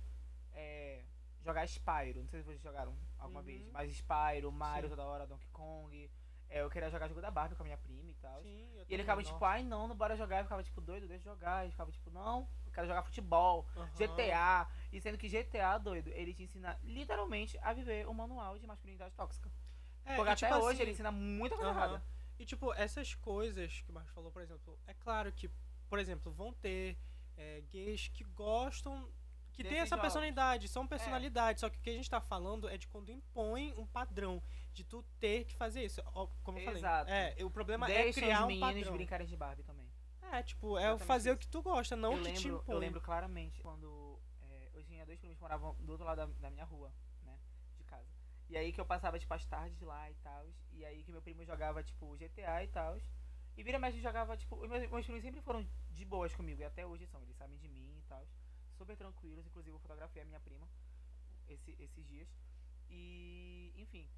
[0.52, 1.02] é,
[1.40, 2.20] jogar Spyro.
[2.20, 3.46] Não sei se vocês jogaram alguma Uhum.
[3.46, 4.96] vez, mas Spyro, Mario Sim.
[4.96, 6.10] toda hora, Donkey Kong.
[6.48, 8.42] É, eu queria jogar jogo da Barbie com a minha prima e tal.
[8.42, 10.38] Sim, E ele ficava tipo, ai não, não bora jogar.
[10.38, 11.62] Eu ficava tipo, doido, deixa eu jogar.
[11.62, 13.94] Ele ficava tipo, não, eu quero jogar futebol, Aham.
[13.94, 14.68] GTA.
[14.92, 19.14] E sendo que GTA, doido, ele te ensina literalmente a viver o manual de masculinidade
[19.14, 19.50] tóxica.
[20.04, 21.78] É, Porque e, até tipo hoje assim, ele ensina muita coisa Aham.
[21.78, 22.02] errada.
[22.38, 25.50] E tipo, essas coisas que o Marcos falou, por exemplo, é claro que,
[25.92, 26.96] por exemplo, vão ter
[27.36, 29.12] é, gays que gostam.
[29.52, 30.04] Que tem Desses essa jogos.
[30.04, 33.74] personalidade, são personalidades, só que o que a gente tá falando é de quando impõe
[33.76, 36.02] um padrão, de tu ter que fazer isso.
[36.42, 37.10] Como eu Exato.
[37.10, 37.34] falei.
[37.36, 38.92] É, o problema é Deixa criar os um padrão.
[38.94, 39.86] brincarem de Barbie também.
[40.30, 41.40] É, tipo, é Exatamente fazer o isso.
[41.40, 42.74] que tu gosta, não eu, o que te lembro, impõe.
[42.74, 46.26] eu lembro claramente quando é, eu tinha dois primos que moravam do outro lado da,
[46.40, 46.90] da minha rua,
[47.22, 47.38] né?
[47.76, 48.08] De casa.
[48.48, 50.46] E aí que eu passava, tipo, as tardes lá e tal.
[50.70, 52.98] E aí que meu primo jogava, tipo, GTA e tal.
[53.56, 56.60] E vira mais jogava, tipo, meus, meus primos sempre foram de boas comigo.
[56.60, 58.26] E até hoje são, eles sabem de mim e tal.
[58.76, 59.46] Super tranquilos.
[59.46, 60.68] Inclusive eu fotografei a minha prima
[61.48, 62.28] esse- esses dias.
[62.88, 64.08] E, enfim.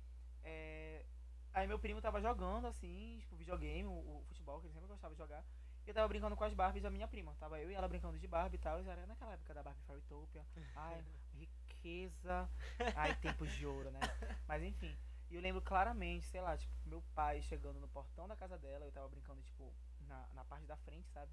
[0.43, 1.05] é,
[1.53, 5.15] aí meu primo tava jogando, assim, tipo, videogame, o, o futebol, que ele sempre gostava
[5.15, 5.45] de jogar.
[5.87, 7.35] E eu tava brincando com as Barbies da minha prima.
[7.39, 8.81] Tava eu e ela brincando de Barbie e tal.
[8.83, 10.45] E era naquela época da Barbie Fairytopia.
[10.75, 12.49] Ai, riqueza.
[12.95, 14.01] Ai, tempos de ouro, né?
[14.49, 14.97] Mas enfim.
[15.31, 18.85] E eu lembro claramente, sei lá, tipo, meu pai chegando no portão da casa dela.
[18.85, 21.33] Eu tava brincando, tipo, na, na parte da frente, sabe?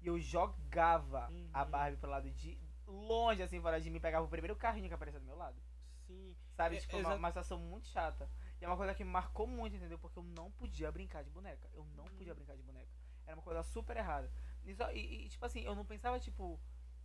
[0.00, 1.70] E eu jogava a Uhum.
[1.70, 4.00] Barbie pro lado de longe, assim, fora de mim.
[4.00, 5.60] Pegava o primeiro carrinho que aparecia do meu lado.
[6.06, 6.36] Sim.
[6.56, 6.76] Sabe?
[6.76, 8.28] É, tipo, uma, uma situação muito chata.
[8.60, 9.98] E é uma coisa que me marcou muito, entendeu?
[9.98, 11.68] Porque eu não podia brincar de boneca.
[11.72, 12.10] Eu não Uhum.
[12.16, 12.90] podia brincar de boneca.
[13.26, 14.32] Era uma coisa super errada.
[14.64, 16.60] E, só- e- e, tipo assim, eu não pensava, tipo,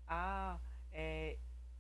[0.08, 0.60] ah,
[0.92, 1.38] é.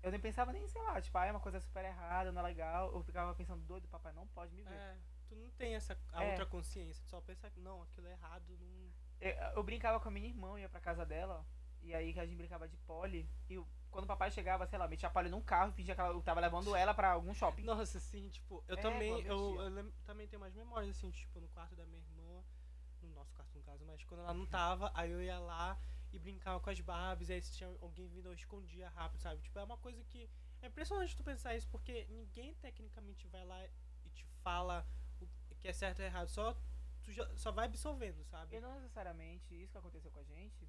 [0.08, 2.43] Eu nem pensava nem, sei lá, tipo, ah, é uma coisa super errada, não é
[2.46, 2.91] legal.
[2.93, 4.74] Eu ficava pensando, doido, papai não pode me ver.
[4.74, 6.30] É, tu não tem essa a É.
[6.30, 8.89] outra consciência, tu só pensa que não, aquilo é errado, não.
[9.20, 11.46] Eu, eu brincava com a minha irmã, ia pra casa dela,
[11.82, 13.30] e aí que a gente brincava de pole.
[13.50, 16.00] E eu- quando o papai chegava, sei lá, metia pole num carro e fingia que
[16.00, 17.63] ela- eu tava levando ela pra algum shopping.
[17.63, 21.50] Nossa, assim, tipo, eu É, também, eu, eu também tenho mais memórias, assim, tipo, no
[21.50, 22.43] quarto da minha irmã,
[23.02, 25.78] no nosso quarto no caso, mas quando ela não tava, aí eu ia lá
[26.12, 29.41] e brincava com as Barbies, aí se tinha alguém vindo, eu escondia rápido, sabe?
[29.41, 30.30] Tipo, é uma coisa que.
[30.62, 33.63] É impressionante tu pensar isso, porque ninguém tecnicamente vai lá
[34.06, 34.88] e te fala
[35.52, 36.56] o que é certo e errado, só,
[37.04, 38.56] tu já- só vai absorvendo, sabe?
[38.58, 40.67] E não necessariamente isso que aconteceu com a gente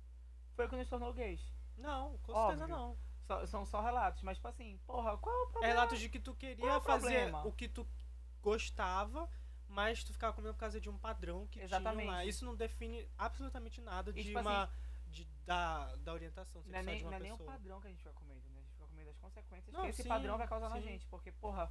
[0.55, 1.41] foi quando a gente tornou gays.
[1.77, 2.59] Não, com Óbvio.
[2.59, 2.99] certeza não.
[3.23, 5.75] Só- são só relatos, mas tipo assim, porra, qual é o É problema?
[5.75, 7.47] relatos de que tu Qual é queria o fazer problema?
[7.47, 7.87] o que tu
[8.43, 9.29] gostava,
[9.69, 11.77] mas tu ficava comendo por causa de um padrão que tinha lá.
[11.93, 12.29] Exatamente.
[12.29, 14.71] Isso não define absolutamente nada E, de tipo uma
[15.09, 17.53] de, da, da orientação Não é sexual nem, de uma não é nem o pessoa.
[17.53, 18.59] padrão que a gente fica comendo, né?
[18.59, 20.83] A gente fica comendo as consequências Não, que esse sim, padrão vai causar na sim.
[20.83, 21.07] gente.
[21.07, 21.71] Porque, porra,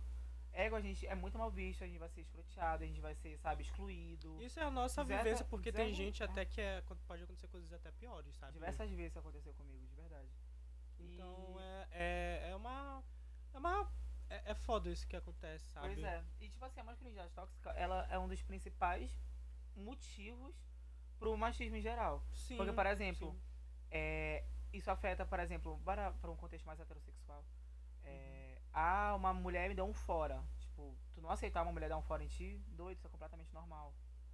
[0.52, 3.14] ego a gente é muito mal visto, a gente vai ser escroteado, a gente vai
[3.16, 4.42] ser, sabe, excluído.
[4.42, 6.26] Isso é a nossa Zero- vivência, porque tem gente é.
[6.26, 8.54] até que é, pode acontecer coisas até piores, sabe?
[8.54, 10.30] Diversas vezes isso aconteceu comigo, de verdade.
[11.00, 13.04] Então E- é, é, é uma.
[13.54, 13.92] É uma.
[14.30, 15.88] É, é foda isso que acontece, sabe?
[15.94, 16.24] Pois é.
[16.42, 19.18] E tipo assim, a masculinidade tóxica, ela é um dos principais
[19.76, 20.56] motivos
[21.20, 22.24] pro machismo em geral.
[22.34, 22.58] Sim.
[22.58, 23.40] Porque, por exemplo,
[23.90, 27.46] é, isso afeta, por exemplo, para, para um contexto mais heterossexual.
[28.04, 30.44] É, ah, uma mulher me deu um fora.
[30.60, 33.54] Tipo, tu não aceitar uma mulher dar um fora em ti, doido, isso é completamente
[33.54, 33.94] normal.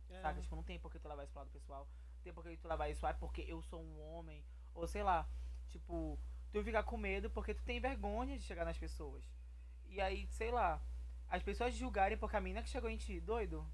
[0.10, 0.22] É.
[0.22, 0.42] Saca?
[0.42, 1.88] Tipo, não tem por que tu levar isso pro lado pessoal.
[2.16, 4.44] Não tem por que tu levar isso, ah, porque eu sou um homem.
[4.74, 5.28] Ou sei lá,
[5.70, 6.20] tipo,
[6.52, 9.24] tu ficar com medo porque tu tem vergonha de chegar nas pessoas.
[9.86, 10.82] E aí, sei lá,
[11.28, 13.68] as pessoas julgarem porque a mina que chegou em ti, doido.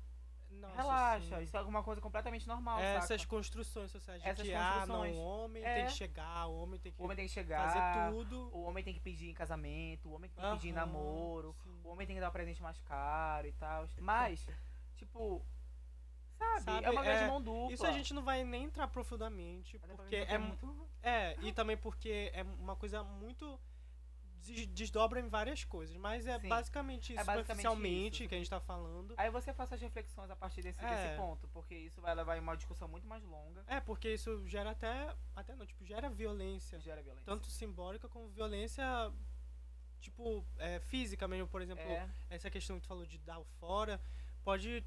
[0.49, 1.43] Nossa, relaxa, sim.
[1.43, 3.29] isso é alguma coisa completamente normal, Essas saca?
[3.29, 5.15] construções sociais de Essas que, ah, não, construções.
[5.15, 5.75] o homem É.
[5.75, 8.49] tem que chegar, o homem tem que O homem tem que chegar, fazer tudo.
[8.51, 11.81] o homem tem que pedir em casamento, o homem tem que pedir em namoro, sim.
[11.83, 13.85] o homem tem que dar um presente mais caro e tal.
[13.99, 14.45] Mas,
[14.95, 15.45] tipo,
[16.38, 17.73] sabe, Sabe, é uma grande é, mão dupla.
[17.73, 20.89] Isso a gente não vai nem entrar profundamente, Até porque é, é mu- muito.
[21.03, 23.59] é, e também porque é uma coisa muito
[24.67, 26.47] desdobra em várias coisas, mas é Sim.
[26.47, 28.30] basicamente isso, É basicamente superficialmente isso.
[28.30, 29.13] que a gente tá falando.
[29.17, 30.89] Aí você faça as reflexões a partir desse, É.
[30.89, 34.47] desse ponto, porque isso vai levar em uma discussão muito mais longa É, porque isso
[34.47, 37.25] gera até até não, tipo, gera violência, gera violência.
[37.25, 38.86] tanto simbólica como violência
[39.99, 43.43] tipo, é, física mesmo, por exemplo, é, essa questão que tu falou de dar o
[43.60, 43.99] fora,
[44.45, 44.82] pode,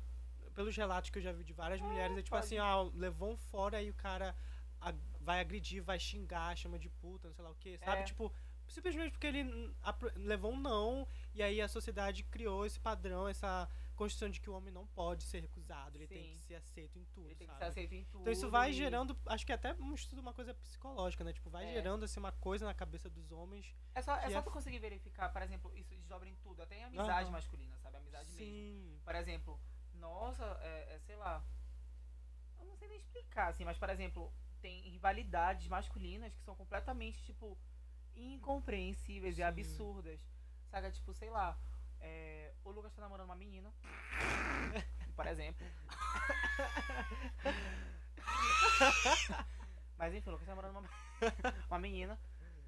[0.55, 2.47] pelos relatos que eu já vi de várias mulheres, é tipo pode.
[2.47, 4.35] assim, ah, levou um fora e o cara
[5.21, 8.01] vai agredir, vai xingar, chama de puta, não sei lá o que, sabe?
[8.01, 8.05] É.
[8.05, 8.33] Tipo,
[8.73, 9.75] simplesmente porque ele
[10.17, 14.55] levou um não, e aí a sociedade criou esse padrão, essa construção de que o
[14.55, 16.33] homem não pode ser recusado, ele tem Sim.
[16.33, 18.23] que ser aceito em tudo, ele tem que ser aceito em tudo.
[18.23, 21.33] Então isso vai gerando, acho que até um estudo, uma coisa psicológica, né?
[21.33, 21.73] Tipo, vai É.
[21.73, 23.75] gerando assim uma coisa na cabeça dos homens.
[23.95, 26.79] É só, é só é tu conseguir verificar, por exemplo, isso desdobra em tudo, até
[26.79, 27.33] em amizade Aham.
[27.33, 27.99] masculina, sabe?
[27.99, 28.39] Amizade mesmo.
[28.47, 29.01] Sim.
[29.05, 29.61] Por exemplo,
[29.95, 31.45] nossa, é, é, sei lá.
[32.59, 37.23] Eu não sei nem explicar, assim, mas por exemplo, tem rivalidades masculinas que são completamente,
[37.23, 37.59] tipo,
[38.17, 39.43] incompreensíveis e Sim.
[39.45, 40.21] absurdas.
[40.71, 41.57] Saca, tipo, sei lá.
[42.01, 43.73] é, o Lucas tá namorando uma menina.
[45.15, 45.67] por exemplo.
[49.99, 50.89] Mas enfim, o Lucas tá namorando uma,
[51.69, 52.19] uma menina.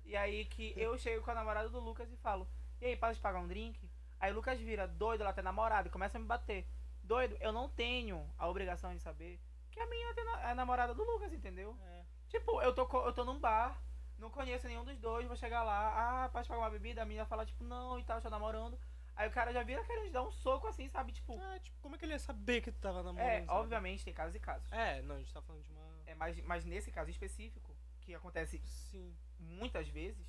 [0.05, 2.47] E aí que eu chego com a namorada do Lucas e falo,
[2.81, 3.91] e aí, para de pagar um drink?
[4.21, 6.69] Aí o Lucas vira, doido, ela tem namorada, e começa a me bater.
[7.03, 11.33] Doido, eu não tenho a obrigação de saber que a menina é namorada do Lucas,
[11.33, 11.77] entendeu?
[11.83, 12.05] É.
[12.29, 13.83] Tipo, eu tô, eu tô num bar,
[14.19, 17.03] não conheço nenhum dos dois, vou chegar lá, ah, pode pagar uma bebida?
[17.03, 18.79] A menina fala, tipo, não e tal, tô namorando.
[19.17, 21.13] Aí o cara já vira querendo dar um soco assim, sabe?
[21.13, 23.29] Tipo, Ah, tipo, como é que ele ia saber que tu tava namorando?
[23.29, 23.51] é, sabe?
[23.51, 24.71] obviamente tem casos e casos.
[24.73, 25.85] É, não, a gente tá falando de uma.
[26.07, 29.17] É, mas, mas nesse caso específico, que acontece Sim.
[29.39, 30.27] muitas vezes,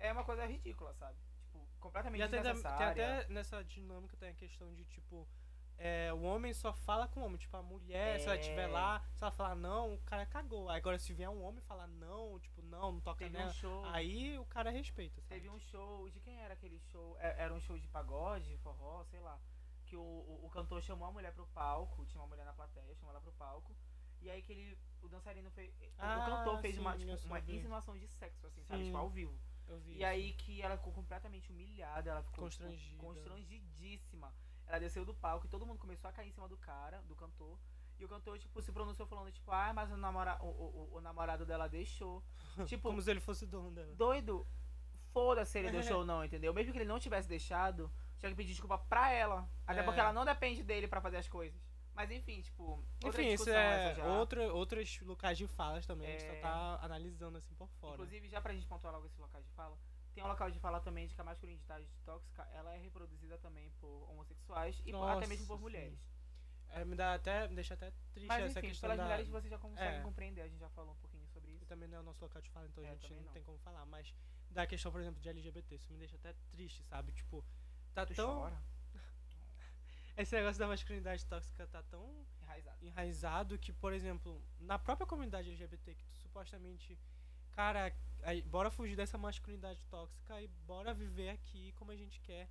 [0.00, 1.16] é uma coisa ridícula, sabe?
[1.40, 2.90] Tipo, completamente E até, tem desnecessária.
[3.22, 5.26] até nessa dinâmica tem a questão de, tipo,
[5.78, 7.38] é, o homem só fala com o homem.
[7.38, 8.40] Tipo, a mulher, se ela É.
[8.40, 10.68] estiver lá, se ela falar não, o cara cagou.
[10.68, 13.84] Agora, se vier um homem falar não, tipo, não, não toca Teve nela, um show.
[13.86, 15.34] aí o cara respeita, sabe?
[15.34, 16.08] Teve um show.
[16.10, 17.16] De quem era aquele show?
[17.20, 19.38] É- Era um show de pagode, de forró, sei lá.
[19.84, 22.04] Que o, o, o cantor chamou a mulher pro palco.
[22.06, 23.74] Tinha uma mulher na plateia, chamou ela pro palco.
[24.20, 24.78] E aí que ele.
[25.02, 25.72] O dançarino fez.
[25.98, 28.80] Ah, o cantor fez uma, sim, tipo, eu uma insinuação de sexo, assim, sabe?
[28.80, 28.86] Sim.
[28.86, 29.38] Tipo, ao vivo.
[29.86, 30.04] E isso.
[30.04, 33.02] aí que ela ficou completamente humilhada, ela ficou tipo, Constrangida.
[33.02, 34.32] constrangidíssima.
[34.66, 37.14] Ela desceu do palco e todo mundo começou a cair em cima do cara, do
[37.14, 37.58] cantor.
[37.98, 41.00] E o cantor, tipo, se pronunciou falando, tipo, ah, mas o, namora o, o, o-
[41.00, 42.22] namorado dela deixou.
[42.66, 43.94] tipo, Como se ele fosse dono dela.
[43.94, 44.46] doido,
[45.12, 45.70] foda-se se ele É.
[45.80, 46.52] deixou ou não, entendeu?
[46.52, 49.48] Mesmo que ele não tivesse deixado, tinha que pedir desculpa pra ela.
[49.66, 49.82] Até É.
[49.82, 51.60] porque ela não depende dele pra fazer as coisas.
[51.94, 54.06] Mas enfim, tipo, Enfim, isso é já.
[54.52, 56.34] outros locais de falas também, a gente É.
[56.34, 57.94] só tá analisando assim por fora.
[57.94, 59.78] Inclusive, já pra gente pontuar logo esses locais de fala,
[60.14, 63.70] tem um local de fala também de que a masculinidade tóxica, ela é reproduzida também
[63.80, 65.98] por homossexuais e por- até mesmo por Nossa, mulheres.
[66.78, 69.04] É, me dá até, me deixa até triste Mas essa enfim, questão pelas da...
[69.04, 70.02] mulheres vocês já conseguem É.
[70.02, 71.66] compreender, a gente já falou um pouquinho sobre E isso.
[71.66, 73.32] também não é o nosso local de fala, então a É, gente também não, não.
[73.32, 73.84] tem como falar.
[73.86, 74.14] Mas
[74.50, 77.12] da questão, por exemplo, de LGBT, isso me deixa até triste, sabe?
[77.12, 77.44] Tipo,
[77.94, 78.40] tá Tu tão...
[78.40, 78.62] chora,
[80.16, 82.86] Esse negócio da masculinidade tóxica tá tão enraizado.
[82.86, 86.98] enraizado que, por exemplo, na própria comunidade LGBT, que tu supostamente,
[87.52, 92.48] cara, aí, bora fugir dessa masculinidade tóxica e bora viver aqui como a gente quer.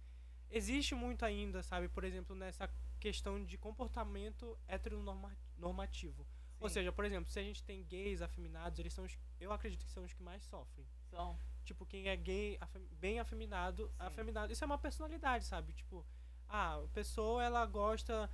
[0.49, 2.67] Existe muito ainda, sabe, por exemplo, nessa
[3.05, 6.25] questão de comportamento heteronormativo.
[6.59, 9.51] Ou Sim, seja, por exemplo, se a gente tem gays afeminados, eles são os, eu
[9.51, 10.87] acredito que são os que mais sofrem.
[11.11, 11.37] são.
[11.63, 13.93] Tipo, quem é gay, afem- bem afeminado, Sim.
[13.99, 15.71] afeminado, isso é uma personalidade, sabe?
[15.73, 16.03] Tipo,
[16.47, 18.29] ah, a pessoa ela gosta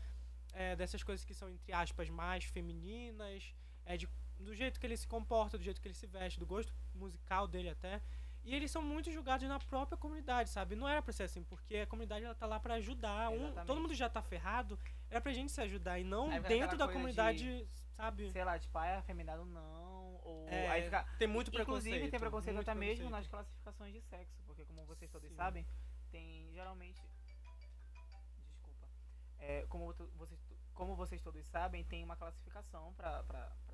[0.53, 3.53] é, dessas coisas que são, entre aspas, mais femininas,
[3.85, 4.07] é, de,
[4.39, 7.45] do jeito que ele se comporta, do jeito que ele se veste, do gosto musical
[7.47, 8.01] dele até.
[8.43, 10.75] E eles são muito julgados na própria comunidade, sabe?
[10.75, 13.29] Não era pra ser assim, porque a comunidade ela tá lá pra ajudar.
[13.29, 16.87] Um, todo mundo já tá ferrado, era pra gente se ajudar e não dentro da
[16.87, 18.31] comunidade, sabe?
[18.31, 20.19] Sei lá, tipo, ah, é afeminado não.
[20.23, 21.03] Ou É, aí fica.
[21.19, 21.87] tem muito preconceito.
[21.95, 23.11] Inclusive tem preconceito até mesmo preconceito.
[23.11, 25.35] nas classificações de sexo, porque como vocês todos Sim.
[25.35, 25.67] sabem,
[26.11, 26.99] tem geralmente.
[28.49, 28.87] Desculpa.
[29.39, 30.39] É, como vocês,
[30.73, 33.23] como vocês todos sabem, tem uma classificação pra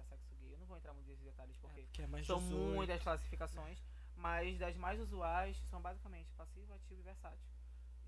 [0.10, 0.54] sexo gay.
[0.54, 2.74] Eu não vou entrar muito nesses detalhes porque Porque é são 18.
[2.76, 3.84] muitas classificações,
[4.18, 7.48] mas das mais usuais são basicamente passivo, ativo e versátil.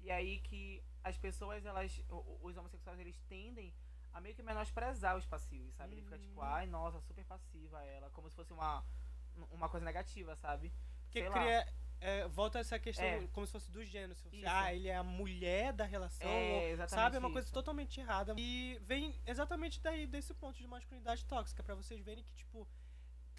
[0.01, 2.01] E aí que as pessoas, elas,
[2.41, 3.73] os homossexuais, eles tendem
[4.11, 5.93] a meio que menosprezar os passivos, sabe?
[5.93, 6.45] Ele fica tipo, Uhum.
[6.45, 8.83] ai, nossa, super passiva ela, como se fosse uma,
[9.51, 10.73] uma coisa negativa, sabe?
[11.03, 11.35] Porque Sei lá.
[11.39, 11.73] cria.
[12.01, 13.27] é, volta essa questão É.
[13.27, 14.15] como se fosse do gênero.
[14.15, 16.27] Se você, ah, ele é a mulher da relação.
[16.27, 17.15] É, ou- exatamente sabe?
[17.17, 17.53] É uma coisa isso.
[17.53, 18.33] totalmente errada.
[18.37, 21.61] E vem exatamente daí, desse ponto de masculinidade tóxica.
[21.61, 22.65] Pra vocês verem que, tipo,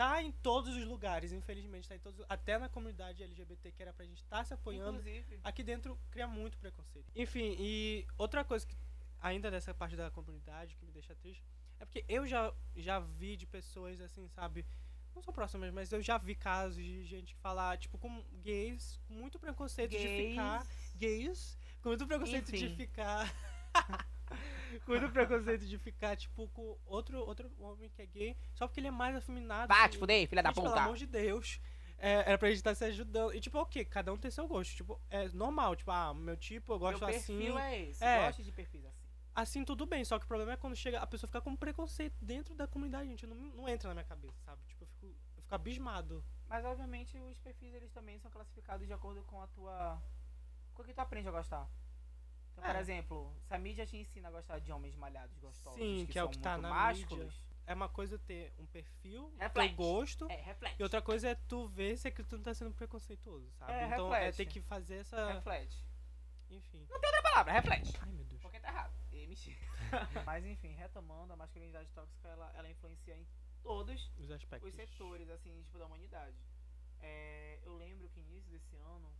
[0.00, 1.86] tá em todos os lugares, infelizmente.
[1.86, 4.98] Tá em todos, até na comunidade LGBT, que era pra gente estar se apoiando.
[4.98, 7.12] Inclusive, Aqui dentro cria muito preconceito.
[7.14, 8.74] Enfim, e outra coisa que
[9.20, 11.44] ainda dessa parte da comunidade que me deixa triste
[11.78, 14.64] é porque eu já, já vi de pessoas assim, sabe?
[15.14, 18.98] Não são próximas, mas eu já vi casos de gente que falar, tipo, com gays,
[19.06, 20.66] com muito preconceito de gays, ficar.
[20.96, 22.76] Gays, com muito preconceito de Enfim.
[22.76, 23.30] ficar.
[24.87, 28.88] muito preconceito de ficar, tipo, com outro, outro homem que é gay, só porque ele
[28.88, 29.69] é mais afeminado.
[29.69, 30.83] Vá te fuder, filha da Gente, pelo puta.
[30.83, 31.61] amor de Deus.
[32.03, 33.35] É, era pra gente estar se ajudando.
[33.35, 34.75] E tipo, ok, cada um tem seu gosto.
[34.75, 35.77] Tipo, é normal.
[35.77, 37.37] Tipo, ah, meu tipo, eu Meu gosto assim.
[37.37, 38.03] perfil é esse.
[38.03, 38.27] É.
[38.27, 39.07] Gosto de perfis assim.
[39.35, 40.03] Assim, tudo bem.
[40.03, 43.07] Só que o problema é quando chega, a pessoa fica com preconceito dentro da comunidade,
[43.09, 43.27] gente.
[43.27, 44.62] Não, não entra na minha cabeça, sabe?
[44.66, 46.25] Tipo, eu fico, eu fico abismado.
[46.49, 50.03] Mas obviamente os perfis eles também são classificados de acordo com a tua.
[50.73, 51.69] com o que tu aprende a gostar.
[52.52, 52.80] Então, por É.
[52.80, 56.24] exemplo, se a mídia te ensina a gostar de homens malhados, gostosos, Sim, que é
[56.24, 57.34] o que tá na másculos,
[57.66, 59.68] É uma coisa ter um perfil, Reflete.
[59.68, 60.28] teu gosto.
[60.28, 60.76] é, reflete.
[60.80, 63.72] E outra coisa é tu ver se aquilo tu não tá sendo preconceituoso, sabe?
[63.72, 64.36] É, então é reflete.
[64.38, 65.32] ter que fazer essa.
[65.34, 65.86] Reflete.
[66.50, 66.84] Enfim.
[66.90, 67.96] Outra palavra, reflete.
[68.00, 68.42] Ai, meu Deus.
[68.42, 68.92] Porque tá errado.
[69.12, 69.56] E mentira.
[70.26, 73.24] Mas enfim, retomando, a masculinidade tóxica ela, ela influencia em
[73.62, 74.68] todos Os aspectos.
[74.68, 76.36] os setores, assim, tipo, da humanidade.
[76.98, 79.12] É, eu lembro que início desse ano,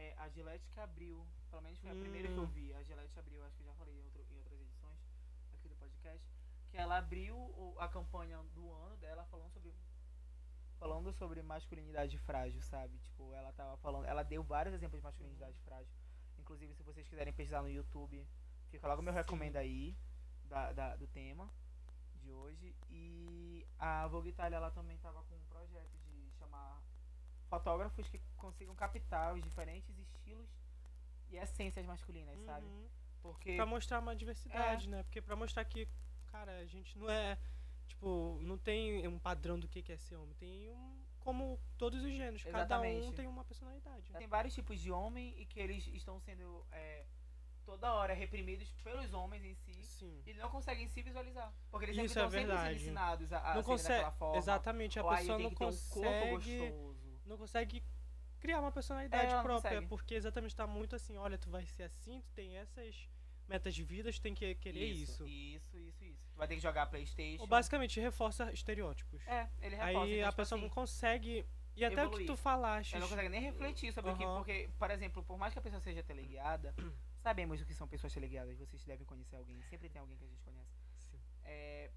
[0.00, 2.54] é, a Gillette que abriu, pelo menos foi a primeira que eu Hum.
[2.56, 4.98] vi, a Gillette abriu, acho que eu já falei em, outro- em outras edições
[5.54, 6.24] aqui do podcast,
[6.70, 9.72] que ela abriu o- a campanha do ano dela falando sobre
[10.78, 12.98] falando sobre masculinidade frágil, sabe?
[12.98, 15.90] Tipo, ela tava falando, ela deu vários exemplos de masculinidade frágil.
[16.38, 18.28] Inclusive, se vocês quiserem pesquisar no YouTube,
[18.68, 19.18] fica logo meu Sim.
[19.20, 19.96] recomendo aí
[20.44, 21.50] da, da- do tema
[22.16, 22.76] de hoje.
[22.90, 26.82] E a Vogue Itália ela também tava com um projeto de chamar
[27.46, 30.48] fotógrafos que consigam captar os diferentes estilos
[31.30, 32.66] e essências masculinas, sabe?
[32.66, 32.88] Uhum.
[33.22, 35.02] Porque Pra mostrar uma diversidade, né?
[35.02, 35.88] Porque pra mostrar que,
[36.26, 37.38] cara, a gente não é.
[37.88, 40.34] Tipo, não tem um padrão do que que é ser homem.
[40.34, 40.96] Tem um.
[41.20, 42.42] Como todos os gêneros.
[42.44, 43.16] Cada um Exatamente.
[43.16, 44.12] tem uma personalidade.
[44.12, 47.04] tem vários tipos de homem e que eles estão sendo é,
[47.64, 50.22] toda hora reprimidos pelos homens em si Sim.
[50.24, 51.52] e não conseguem se visualizar.
[51.68, 52.68] Porque eles Isso sempre é estão sempre verdade.
[52.78, 54.12] sendo ensinados a, a não consegue.
[54.36, 56.30] Exatamente, a Ou, "Ai, pessoa não um consegue.
[56.30, 56.95] gostoso.
[57.26, 57.82] Não consegue
[58.38, 59.54] criar uma personalidade É, própria.
[59.54, 59.86] consegue.
[59.86, 63.08] Porque exatamente tá muito assim, olha, tu vai ser assim, tu tem essas
[63.48, 65.26] metas de vida, tu tem que querer isso.
[65.26, 66.28] Isso, isso, isso.
[66.32, 67.40] Tu vai ter que jogar Playstation.
[67.42, 69.22] Ou basicamente reforça estereótipos.
[69.26, 70.00] É, ele reforça.
[70.00, 71.46] Aí então, a tipo pessoa assim, não consegue.
[71.76, 72.26] E até o que evoluir.
[72.26, 72.94] tu falaste.
[72.94, 74.24] Ela não consegue nem refletir sobre o que.
[74.24, 76.74] Porque, por exemplo, por mais que a pessoa seja teleguiada,
[77.22, 78.56] sabemos o que são pessoas teleguiadas.
[78.56, 79.60] Vocês devem conhecer alguém.
[79.64, 80.70] Sempre tem alguém que a gente conhece.
[81.10, 81.20] Sim.
[81.44, 81.90] É,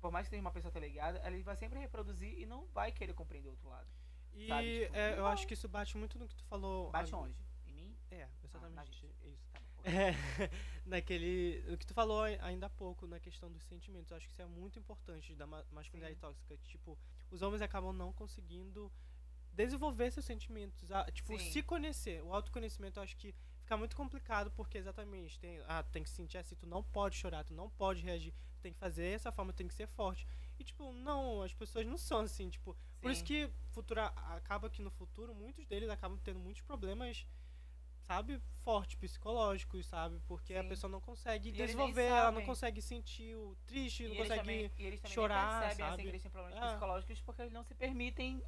[0.00, 3.12] por mais que seja uma pessoa teleguiada, ela vai sempre reproduzir e não vai querer
[3.14, 3.88] compreender o outro lado.
[4.34, 6.90] E sabe, tipo, é, eu acho que isso bate muito no que tu falou.
[6.90, 7.28] Bate agora.
[7.30, 7.38] onde?
[7.66, 7.96] Em mim?
[8.10, 9.14] É, Ah, exatamente gente.
[9.26, 9.48] isso.
[9.52, 9.82] Tá bom.
[9.84, 10.12] É,
[10.86, 11.64] naquele.
[11.72, 14.10] O que tu falou ai- ainda há pouco na questão dos sentimentos.
[14.10, 16.20] Eu acho que isso é muito importante da ma- masculinidade Sim.
[16.20, 16.56] tóxica.
[16.64, 16.98] Tipo,
[17.30, 18.90] os homens acabam não conseguindo
[19.52, 20.90] desenvolver seus sentimentos.
[20.90, 21.50] ah, tipo, Sim.
[21.52, 22.22] se conhecer.
[22.22, 26.16] O autoconhecimento eu acho que fica muito complicado porque exatamente tem, ah, tem que se
[26.16, 29.30] sentir assim, tu não pode chorar, tu não pode reagir, tu tem que fazer essa
[29.32, 30.26] forma, tem que ser forte.
[30.58, 34.80] E tipo, não, as pessoas não são assim, tipo, por isso que futura, acaba que
[34.82, 37.26] no futuro muitos deles acabam tendo muitos problemas,
[38.02, 40.20] sabe, fortes, psicológicos, sabe?
[40.26, 40.68] Porque a Sim.
[40.68, 44.40] pessoa não consegue E desenvolver, ela não consegue sentir o triste, E não consegue.
[44.40, 46.02] também, e eles também chorar, percebem assim, sabe?
[46.02, 46.66] que eles têm problemas É.
[46.70, 48.42] psicológicos porque eles não se permitem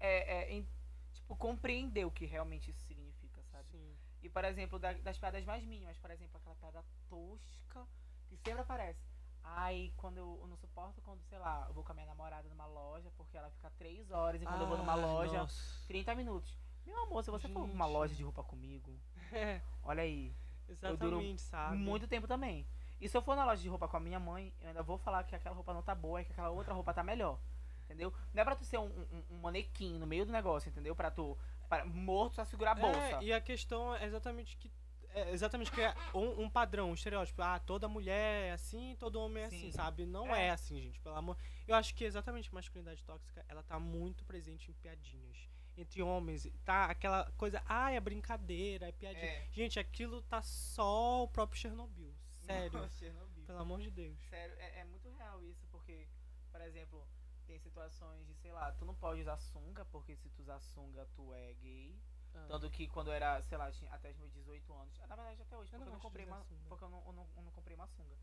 [0.00, 0.68] é, é, em-
[1.12, 3.68] tipo, compreender o que realmente isso significa, sabe?
[3.70, 3.96] Sim.
[4.22, 7.86] E, por exemplo, da- das piadas mais mínimas, por exemplo, aquela piada tosca
[8.28, 9.00] que sempre aparece.
[9.44, 12.48] Ai, quando eu, eu não suporto quando, sei lá, eu vou com a minha namorada
[12.48, 15.86] numa loja, porque ela fica três horas e quando eu vou numa Ai, loja, nossa.
[15.86, 16.56] 30 minutos.
[16.86, 17.94] Meu amor, se você for numa Gente.
[17.94, 18.98] loja de roupa comigo,
[19.32, 20.34] É, olha aí,
[20.68, 21.76] exatamente, sabe?
[21.76, 22.66] muito tempo também.
[23.00, 24.96] E se eu for na loja de roupa com a minha mãe, eu ainda vou
[24.96, 27.38] falar que aquela roupa não tá boa e que aquela outra roupa tá melhor.
[27.84, 28.12] Entendeu?
[28.32, 30.96] Não é pra tu ser um, um, um manequim no meio do negócio, entendeu?
[30.96, 31.36] Pra tu.
[31.68, 32.98] Pra, morto só segurar a bolsa.
[32.98, 34.72] É, e a questão é exatamente que.
[35.14, 37.40] É exatamente que é um, um padrão, um estereótipo.
[37.40, 39.56] Ah, toda mulher é assim, todo homem é Sim.
[39.56, 40.04] assim, sabe?
[40.04, 40.46] Não É.
[40.46, 40.50] é.
[40.50, 41.36] assim, gente, pelo amor.
[41.68, 45.48] Eu acho que exatamente a masculinidade tóxica, ela tá muito presente em piadinhas.
[45.76, 49.24] Entre homens, tá aquela coisa, ah, é brincadeira, é piadinha.
[49.24, 49.48] É.
[49.52, 52.14] Gente, aquilo tá só o próprio Chernobyl.
[52.30, 52.88] Sério.
[52.90, 53.44] Chernobyl.
[53.44, 54.16] Pelo amor de Deus.
[54.28, 56.06] Sério, é, é muito real isso, porque,
[56.52, 57.06] por exemplo,
[57.46, 61.06] tem situações de, sei lá, tu não pode usar sunga, porque se tu usar sunga,
[61.14, 61.98] tu é gay.
[62.34, 62.46] Ah.
[62.48, 64.98] Tanto que quando eu era, sei lá, tinha até os meus 18 anos.
[64.98, 66.42] Na verdade, até hoje, Eu porque não eu não comprei uma.
[66.42, 66.68] sunga.
[66.68, 68.16] Porque eu não, eu não, eu não comprei uma sunga.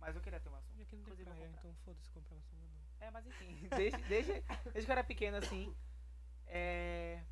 [0.00, 0.78] Mas eu queria ter uma sunga.
[0.78, 2.78] E aqui não tem Inclusive, praia, então foda-se comprar uma sunga não.
[3.06, 5.74] É, mas enfim, desde, desde, desde que eu era pequeno, assim,
[6.46, 7.22] é,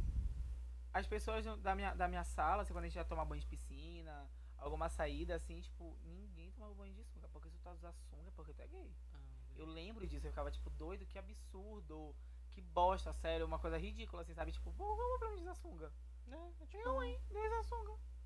[0.92, 3.46] as pessoas da minha, da minha sala, assim, quando a gente ia tomar banho de
[3.46, 7.92] piscina, alguma saída, assim, tipo, ninguém tomava banho de sunga, porque se tu tá usar
[7.92, 8.94] sunga é porque tu é gay.
[9.12, 9.18] Ah,
[9.56, 12.14] Eu lembro disso, eu ficava, tipo, doido, que absurdo,
[12.50, 14.52] que bosta, sério, uma coisa ridícula, assim, sabe?
[14.52, 15.92] Tipo, pô, vamos pra onde usar sunga?
[16.30, 17.18] É, é tipo- Eu, hein.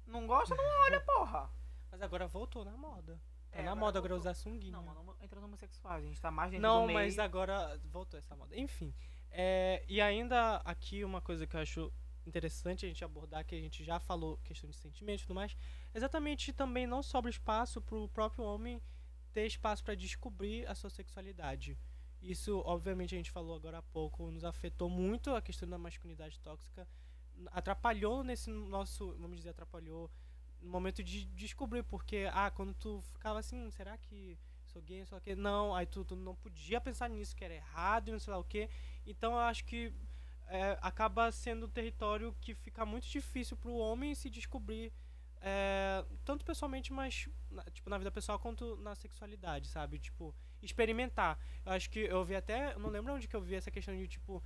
[0.06, 1.50] Não gosta, não olha, porra.
[1.90, 3.20] Mas agora voltou na moda.
[3.50, 4.30] Tá É, na agora moda agora voltou.
[4.30, 4.72] usar sunguinha.
[4.72, 6.98] Não, mano, entrando homossexuais, a gente tá mais dentro Não, do meio.
[6.98, 8.56] mas agora voltou essa moda.
[8.58, 8.94] Enfim.
[9.32, 11.92] é, e ainda aqui uma coisa que eu acho
[12.26, 15.56] interessante a gente abordar, que a gente já falou, questão de sentimentos e tudo mais,
[15.94, 18.80] exatamente também não sobra espaço pro próprio homem
[19.32, 21.78] ter espaço para descobrir a sua sexualidade.
[22.20, 26.38] Isso, obviamente, a gente falou agora há pouco, nos afetou muito a questão da masculinidade
[26.40, 26.86] tóxica,
[27.52, 30.10] atrapalhou nesse nosso, vamos dizer, atrapalhou
[30.60, 35.20] no momento de descobrir, porque, ah, quando tu ficava assim, será que sou gay, o
[35.20, 38.32] que, não, aí tu, tu não podia pensar nisso, que era errado e não sei
[38.32, 38.68] lá o que,
[39.04, 39.92] então eu acho que
[40.46, 44.92] é, acaba sendo um território que fica muito difícil pro homem se descobrir,
[45.40, 51.38] é, tanto pessoalmente, mas, na, tipo, na vida pessoal quanto na sexualidade, sabe, tipo, experimentar.
[51.64, 53.96] Eu acho que eu vi até, eu não lembro onde que eu vi essa questão
[53.96, 54.42] de, tipo,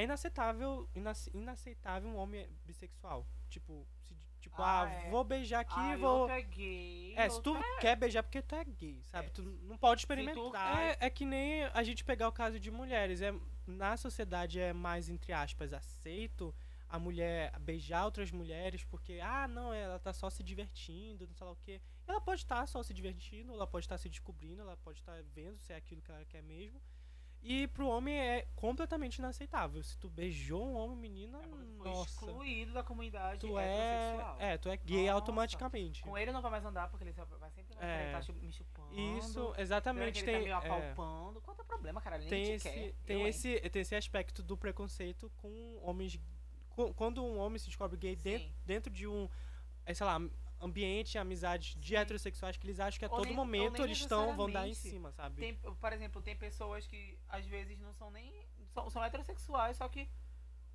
[0.00, 5.10] é inaceitável, inace- inaceitável um homem bissexual, tipo, se, tipo, Ah, ah, é.
[5.10, 6.30] vou beijar aqui, ah, vou...
[6.30, 7.14] é gay.
[7.16, 9.26] É, se tu é- quer beijar porque tu é gay, sabe?
[9.26, 10.34] É, Tu não pode experimentar.
[10.76, 13.20] tu- É, é que nem a gente pegar o caso de mulheres.
[13.20, 13.34] É,
[13.66, 16.54] na sociedade é mais, entre aspas, aceito
[16.88, 21.44] a mulher beijar outras mulheres porque, ah, não, ela tá só se divertindo, não sei
[21.46, 21.80] lá o quê.
[22.06, 25.58] Ela pode estar só se divertindo, ela pode estar se descobrindo, ela pode estar vendo
[25.58, 26.80] se é aquilo que ela quer mesmo.
[27.42, 29.82] E pro homem é completamente inaceitável.
[29.82, 31.46] Se tu beijou um homem, menina, É
[31.88, 32.10] nossa.
[32.10, 33.64] excluído da comunidade Tu é.
[33.64, 34.36] heterossexual.
[34.40, 35.12] É, tu é gay Nossa.
[35.12, 36.02] automaticamente.
[36.02, 38.06] Com ele não vai mais andar, porque ele vai sempre É.
[38.06, 38.98] estar chu- me chupando.
[39.18, 40.18] Isso, Tem exatamente.
[40.18, 40.56] ele Tem, tá meio é.
[40.56, 41.40] apalpando.
[41.40, 42.16] Qual é o problema, cara?
[42.16, 43.28] Ele tem te esse, tem, Eu, hein?
[43.28, 46.20] esse, tem esse aspecto do preconceito com homens.
[46.96, 48.54] quando um homem se descobre gay dentro, Sim.
[48.64, 49.28] dentro de um,
[49.86, 50.20] é, sei lá,
[50.60, 51.96] ambiente, amizade de Sim.
[51.96, 55.12] heterossexuais que eles acham que a todo nem- momento eles estão vão dar em cima,
[55.12, 55.36] sabe?
[55.40, 58.46] Tem, por exemplo, tem pessoas que às vezes não são nem.
[58.68, 60.08] São, são heterossexuais, só que.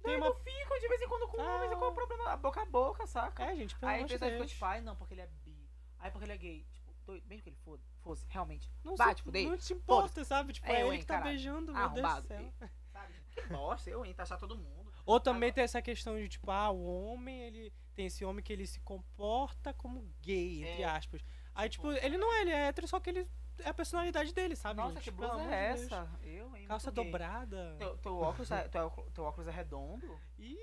[0.02, 1.56] Tem não uma- ficam de vez em quando com Ah.
[1.56, 2.30] homens qual é o problema?
[2.32, 3.44] A boca a boca, saca?
[3.44, 4.52] É, gente, pelo Aí pessoas ficam Deus.
[4.52, 5.70] tipo, ai não, porque ele é bi.
[6.00, 6.66] Ai, porque ele é gay.
[6.74, 8.70] Tipo, doido, mesmo que ele foda, fosse, realmente.
[8.84, 10.52] Não, Vai, se, tipo, não te importa, sabe?
[10.54, 11.32] Tipo, É, é, eu, ele hein, que tá caralho.
[11.32, 12.28] beijando, meu Deus do Arrombado.
[12.28, 12.54] céu.
[12.94, 13.14] Sabe?
[13.32, 14.14] Que bosta, eu, hein?
[14.14, 14.94] Taxar todo mundo.
[15.06, 18.52] Ou também tem essa questão de, tipo, ah, o homem, ele tem esse homem que
[18.52, 21.22] ele se comporta como gay, entre É, aspas.
[21.56, 23.28] Aí, tipo, tipo- ele não é, ele é hétero, só que ele
[23.60, 24.78] é a personalidade dele, sabe?
[24.80, 25.04] Nossa, gente?
[25.04, 25.82] que blusa é Deus.
[25.84, 26.10] essa?
[26.24, 26.66] Eu, hein?
[26.66, 27.76] Calça dobrada.
[27.78, 30.20] Teu, teu, óculos é, teu, teu óculos é redondo?
[30.40, 30.58] Ih.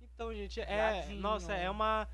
[0.00, 1.06] Então, gente, é.
[1.14, 2.08] Nossa, é uma.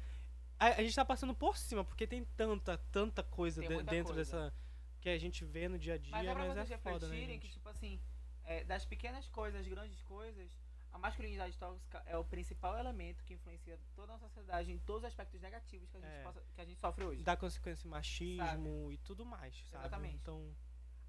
[0.59, 4.15] A, a gente tá passando por cima, porque tem tanta, tanta coisa de- dentro coisa.
[4.49, 4.55] dessa.
[5.01, 7.07] que a gente vê no dia a dia, Mas é pra mas vocês é foda,
[7.07, 7.13] né?
[7.15, 7.55] refletirem que, Gente?
[7.55, 8.01] tipo assim,
[8.45, 10.51] é, das pequenas coisas, grandes coisas,
[10.99, 15.03] a masculinidade tóxica é o principal elemento que influencia toda a nossa sociedade em todos
[15.03, 16.23] os aspectos negativos que a gente, É.
[16.25, 17.23] possa- que a gente sofre hoje.
[17.23, 19.83] Dá consequência machismo e tudo mais, sabe?
[19.87, 20.17] Exatamente.
[20.17, 20.55] Então.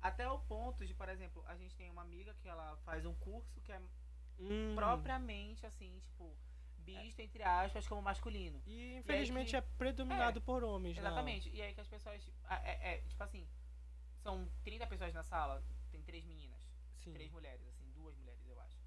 [0.02, 3.14] Até o ponto de, por exemplo, a gente tem uma amiga que ela faz um
[3.16, 3.82] curso que é
[4.40, 6.34] hum, propriamente, assim, tipo,
[6.78, 8.62] visto, entre aspas, como masculino.
[8.66, 11.02] E infelizmente que- é predominado por homens, né?
[11.02, 11.50] Exatamente.
[11.50, 13.46] E aí que as pessoas, é, é, tipo assim,
[14.20, 16.60] são 30 pessoas na sala, tem três meninas.
[17.00, 17.14] Sim.
[17.14, 18.78] três mulheres, assim, duas mulheres, eu acho.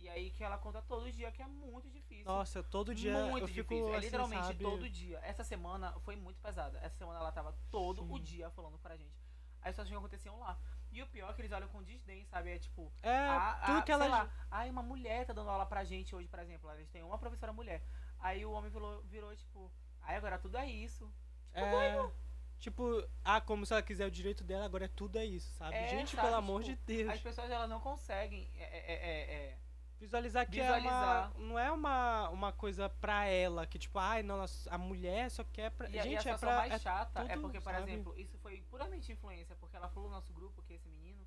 [0.00, 2.24] E aí que ela conta todo dia que é muito difícil.
[2.24, 3.94] Nossa, todo dia muito eu fico difícil.
[3.94, 4.64] É assim, literalmente sabe?
[4.64, 5.20] todo dia.
[5.22, 6.78] Essa semana foi muito pesada.
[6.78, 8.12] Essa semana ela tava todo Sim.
[8.12, 9.20] o dia falando pra gente.
[9.62, 10.58] As situações que aconteciam lá.
[10.90, 12.50] E o pior é que eles olham com desdém, sabe?
[12.50, 15.64] É tipo, É, ah, tudo ah, que ela lá, ai, uma mulher tá dando aula
[15.64, 16.70] pra gente hoje, por exemplo.
[16.72, 17.84] Eles têm uma professora mulher.
[18.18, 19.70] Aí o homem virou, virou tipo,
[20.02, 21.12] ai, agora tudo é isso.
[21.52, 22.10] É,
[22.58, 25.76] tipo, ah, como se ela quiser o direito dela, agora é tudo é isso, sabe?
[25.76, 27.10] É, Gente, sabe, pelo amor tipo, de Deus.
[27.10, 28.50] As pessoas elas não conseguem.
[28.54, 29.58] É, é, é, é,
[30.00, 31.30] Visualizar que Visualizar.
[31.34, 31.46] é uma.
[31.46, 35.44] Não é uma, uma coisa pra ela, que tipo, ai, não, ela- a mulher só
[35.44, 35.88] quer pra.
[35.90, 36.56] E, a- e a Gente, é pra.
[36.56, 37.82] mais é- chata é tudo, porque, por sabe?
[37.92, 41.26] exemplo, isso foi puramente influência, porque ela falou no nosso grupo que esse menino,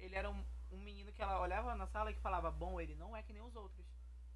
[0.00, 2.96] ele era um, um menino que ela olhava na sala e que falava, bom, ele
[2.96, 3.86] não é que nem os outros.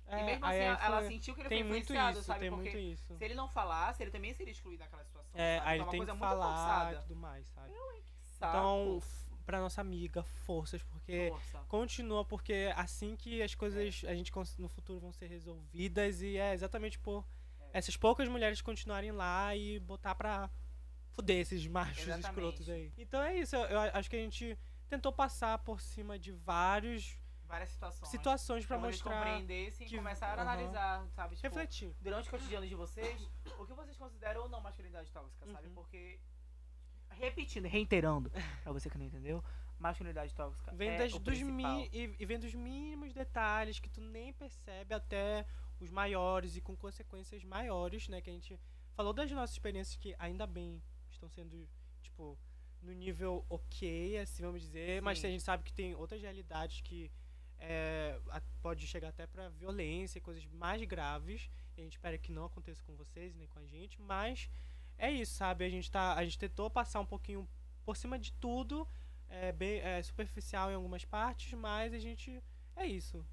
[0.09, 2.27] e é, mesmo aí assim, ela foi- sentiu que ele Tem foi muito influenciado, isso,
[2.27, 2.41] sabe?
[2.41, 3.17] tem porque muito isso.
[3.17, 5.31] se ele não falasse, ele também seria excluído daquela situação.
[5.35, 5.69] É, sabe?
[5.71, 7.73] aí Então, ele uma tem coisa que muito falar e tudo mais, sabe?
[8.39, 8.57] Saco.
[8.59, 9.03] Então,
[9.43, 11.59] pra nossa amiga, forças, porque Força.
[11.69, 16.53] continua, porque assim que as coisas a gente no futuro vão ser resolvidas e é
[16.55, 17.25] exatamente por
[17.61, 17.79] É.
[17.79, 20.51] essas poucas mulheres continuarem lá e botar pra
[21.11, 22.29] fuder esses machos Exatamente.
[22.29, 22.93] escrotos aí.
[22.97, 27.19] Então é isso, eu, eu acho que a gente tentou passar por cima de várias
[27.45, 28.09] Várias situações.
[28.11, 30.41] situações vocês mostrar, compreendessem que- começar a aham.
[30.43, 31.37] analisar, sabe?
[31.37, 31.95] Tipo, refletir.
[32.01, 33.29] durante o cotidiano de vocês,
[33.59, 35.69] o que vocês consideram ou não masculinidade tóxica, sabe?
[35.69, 35.75] Uhum.
[35.75, 36.19] Porque,
[37.19, 38.31] repetindo, reiterando,
[38.63, 39.43] pra você que não entendeu,
[39.79, 44.01] masculinidade tóxica Vem é das, dos mi, e, e vem dos mínimos detalhes que tu
[44.01, 45.47] nem percebe até
[45.81, 48.21] os maiores e com consequências maiores, né?
[48.21, 48.59] Que a gente
[48.95, 51.69] falou das nossas experiências que ainda bem estão sendo,
[52.01, 52.39] tipo,
[52.81, 55.27] no nível ok, assim vamos dizer, mas Sim.
[55.27, 57.11] a gente sabe que tem outras realidades que
[57.59, 58.21] é,
[58.61, 61.49] pode chegar até pra violência e coisas mais graves.
[61.77, 64.51] E a gente espera que não aconteça com vocês nem com a gente, mas
[65.07, 65.65] é isso, sabe?
[65.65, 67.49] A gente tá, a gente tentou passar um pouquinho
[67.85, 68.87] por cima de tudo,
[69.29, 72.43] é bem é, superficial em algumas partes, mas a gente
[72.77, 73.25] é isso.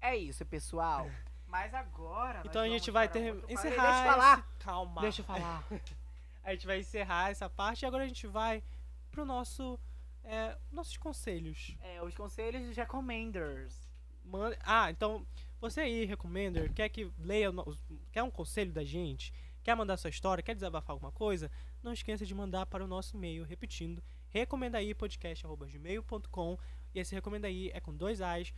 [0.00, 1.10] É isso, pessoal.
[1.46, 2.42] Mas agora.
[2.44, 3.82] Então a gente vai ter encerrar.
[3.86, 4.38] Deixa eu falar.
[4.38, 5.00] esse- calma.
[5.02, 5.64] Deixa eu falar.
[6.42, 8.62] A gente vai encerrar essa parte e agora a gente vai
[9.10, 9.78] pro nosso
[10.24, 11.76] é, nossos conselhos.
[11.82, 13.86] É, os conselhos dos recommenders.
[14.24, 15.26] Manda- Ah, então
[15.60, 17.76] você aí, Recommender, quer que leia, no-
[18.10, 21.50] quer um conselho da gente, quer mandar sua história, quer desabafar alguma coisa,
[21.82, 26.58] não esqueça de mandar para o nosso e-mail, repetindo, recomendaí.podcast.gmail.com
[26.94, 28.52] e esse recomenda aí é com dois A's.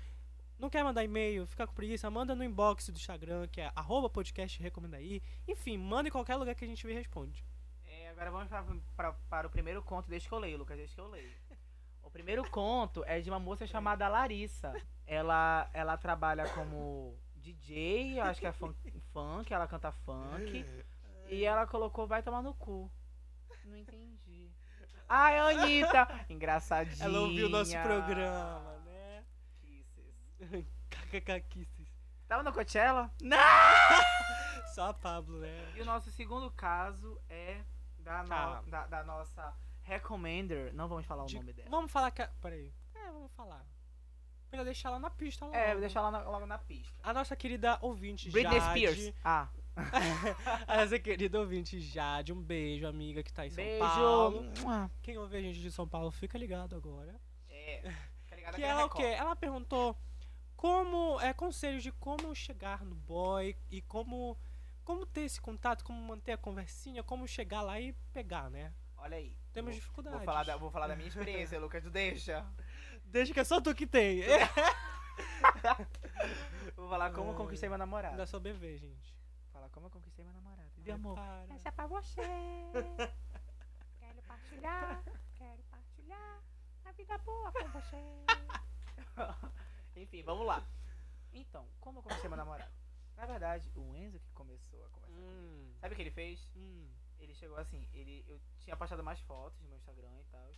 [0.58, 4.08] Não quer mandar e-mail, fica com preguiça, manda no inbox do Instagram, que é arroba
[4.08, 5.20] podcast recomendaí.
[5.48, 7.44] Enfim, manda em qualquer lugar que a gente vê e responde.
[7.84, 8.62] É, agora vamos pra,
[8.96, 11.32] pra- para o primeiro conto, deixa que eu leio, Lucas, deixa que eu leio.
[12.02, 14.72] O primeiro conto é de uma moça chamada Larissa.
[15.06, 18.76] Ela, ela trabalha como DJ, eu acho que é funk,
[19.12, 20.64] funk, ela canta funk.
[21.28, 22.90] E ela colocou vai tomar no cu.
[23.64, 24.50] Não entendi.
[25.08, 26.08] Ai, Anitta!
[26.28, 27.04] Engraçadinha.
[27.04, 29.24] Ela ouviu o nosso programa, né?
[29.60, 30.66] Kisses.
[30.90, 31.68] KKK
[32.28, 33.10] Tava no Coachella?
[34.74, 35.72] Só a Pablo, né?
[35.76, 37.62] E o nosso segundo caso é
[37.98, 38.62] da, no- Tá.
[38.66, 40.72] da, da nossa recommender.
[40.72, 41.68] Não vamos falar o De- nome dela.
[41.70, 42.26] Vamos falar que.
[42.40, 42.72] Peraí.
[42.94, 43.64] É, vamos falar.
[44.50, 45.56] Pra deixar ela na pista logo.
[45.56, 46.94] É, vou deixar lá na- logo na pista.
[47.02, 48.70] A nossa querida ouvinte Britney Jade.
[48.86, 49.14] Spears.
[49.24, 49.48] Ah,
[50.66, 52.32] A nossa querida ouvinte Jade.
[52.32, 53.78] Um beijo, amiga que tá em São beijo.
[53.78, 54.52] Paulo.
[55.02, 57.18] Quem ouve a gente de São Paulo, fica ligado agora.
[57.48, 57.92] É.
[58.24, 59.02] Fica ligado Que ela o quê?
[59.02, 59.96] Ela perguntou
[60.56, 61.20] como.
[61.20, 64.38] É, conselhos de como chegar no boy e como.
[64.84, 68.74] Como ter esse contato, como manter a conversinha, como chegar lá e pegar, né?
[68.96, 69.36] Olha aí.
[69.52, 70.18] Temos vou, dificuldades.
[70.18, 71.84] vou falar, da, vou falar da minha experiência, Lucas.
[71.84, 72.44] Tu deixa.
[73.04, 74.22] Deixa que é só tu que tem.
[76.74, 77.36] Vou falar como Ai.
[77.36, 78.14] conquistei meu namorado.
[78.14, 79.14] Ainda sou bebê, gente.
[79.62, 80.68] Falar como eu conquistei meu namorado.
[80.76, 81.14] De Ai, amor.
[81.14, 81.54] para.
[81.54, 82.20] Essa é pra você.
[84.00, 85.04] quero partilhar.
[85.36, 86.42] Quero partilhar
[86.84, 87.96] a vida boa com você.
[89.94, 90.66] Enfim, vamos lá.
[91.32, 92.72] Então, como eu conquistei meu namorado?
[93.14, 95.30] Na verdade, o Enzo que começou a conversar comigo.
[95.30, 96.50] Hum, Sabe o que ele fez?
[96.56, 96.90] hum.
[97.20, 100.50] Ele chegou assim, ele, eu tinha postado mais fotos no meu Instagram e tal.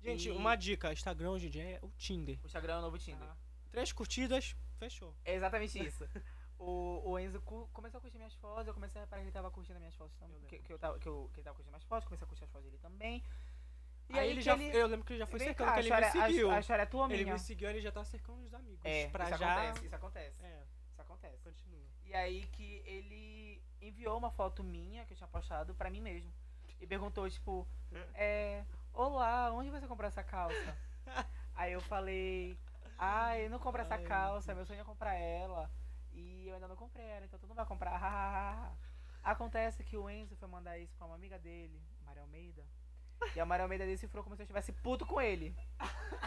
[0.00, 2.40] Gente, E- uma dica: Instagram hoje em dia é o Tinder.
[2.42, 3.28] O Instagram é o novo Tinder.
[3.28, 3.36] Tá?
[3.70, 5.14] Três curtidas, fechou.
[5.22, 6.08] É exatamente isso.
[6.64, 7.40] O, o Enzo
[7.72, 9.94] começou a curtir minhas fotos, eu comecei a reparar que ele tava curtindo as minhas
[9.96, 10.38] fotos também.
[10.40, 12.28] Eu Que, que, eu tava, que, eu, que ele tava curtindo minhas fotos, comecei a
[12.28, 13.20] curtir as fotos dele também.
[14.08, 14.56] E aí, ele que já.
[14.56, 16.50] Eu lembro que ele já foi Vem cercando, cá, que ele história- me seguiu.
[16.50, 17.32] A, a história é tua, ele minha.
[17.34, 18.80] me seguiu, ele já tá cercando os amigos.
[18.84, 19.52] É, pra isso já.
[19.62, 20.42] acontece, isso acontece.
[20.44, 21.42] É, Isso acontece.
[21.42, 21.86] continua.
[22.04, 26.32] E aí que ele enviou uma foto minha que eu tinha postado pra mim mesmo.
[26.80, 27.66] E perguntou, tipo,
[28.14, 28.64] é.
[28.92, 30.76] Olá, onde você comprou essa calça?
[31.56, 32.56] aí eu falei,
[32.98, 35.68] ai, eu não compro essa calça, meu sonho é comprar ela.
[36.12, 38.76] E eu ainda não comprei ela, então tu não vai comprar.
[39.22, 42.66] Acontece que o Enzo foi mandar isso pra uma amiga dele, Maria Almeida.
[43.36, 45.54] E a Maria Almeida decifrou como se eu estivesse puto com ele.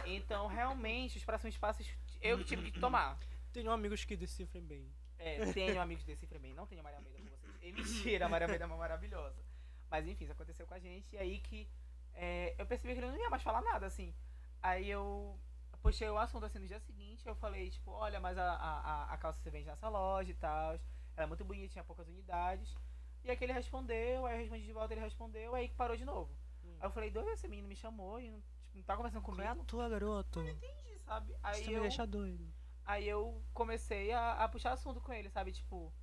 [0.06, 1.88] Então, realmente, os próximos passos
[2.22, 3.20] eu que tive que tomar.
[3.52, 4.94] Tenho amigos que decifrem bem.
[5.18, 6.54] É, tenho amigos desse também.
[6.54, 7.64] Não tenho a Maria Almeida com vocês.
[7.64, 9.44] É mentira, a Maria Almeida é uma maravilhosa.
[9.90, 11.16] Mas enfim, isso aconteceu com a gente.
[11.16, 11.70] E aí que
[12.14, 14.14] é, eu percebi que ele não ia mais falar nada, assim.
[14.62, 15.40] Aí eu
[15.86, 17.28] puxei o assunto assim no dia seguinte.
[17.28, 20.72] Eu falei, tipo, olha, mas a, a, a- calça você vende nessa loja e tal.
[21.16, 22.76] Ela é muito bonita, tinha poucas unidades.
[23.24, 25.96] E aí que ele respondeu, aí eu respondi de volta, ele respondeu, aí que parou
[25.96, 26.32] de novo.
[26.64, 26.76] Hum.
[26.80, 29.40] Aí eu falei, doido, esse menino me chamou e não, tipo, não tá conversando Qual
[29.40, 29.66] é a comigo.
[29.66, 30.42] tua, garoto?
[30.42, 31.36] Entendi, sabe?
[31.44, 32.52] Aí me eu, deixa doido.
[32.84, 35.52] Aí eu comecei a, a puxar assunto com ele, sabe?
[35.52, 35.94] Tipo,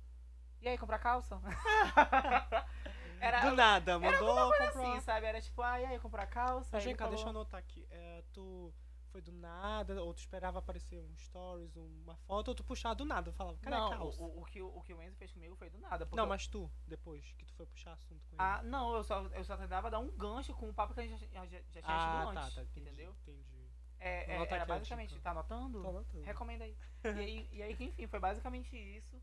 [0.61, 1.39] e aí, comprar calça?
[3.19, 4.93] era Do nada, mandou coisa comprou.
[4.93, 5.25] assim, sabe?
[5.25, 6.69] Era tipo, ah, e aí, comprar calça?
[6.71, 7.85] Mas vem cá, deixa eu anotar aqui.
[7.89, 8.73] É, tu
[9.13, 13.05] foi do nada, ou tu esperava aparecer um stories, uma foto, ou tu puxava do
[13.05, 14.21] nada, falava, cadê a Não, calça?
[14.21, 16.07] o, o, o que, o, que o Enzo fez comigo foi do nada.
[16.11, 18.41] Não, mas tu, depois que tu foi puxar assunto com ele.
[18.43, 21.07] Ah, não, eu só, eu só tentava dar um gancho com o papo que a
[21.07, 23.15] gente já, já, já tinha Ah, tá, antes, tá, entendi, entendeu?
[23.21, 23.69] Entendi.
[23.99, 25.21] É, é, era basicamente, dica.
[25.21, 25.81] tá anotando?
[25.81, 26.23] Tô anotando.
[26.25, 26.75] Recomenda aí.
[27.05, 27.49] e aí.
[27.53, 29.21] E aí enfim, foi basicamente isso.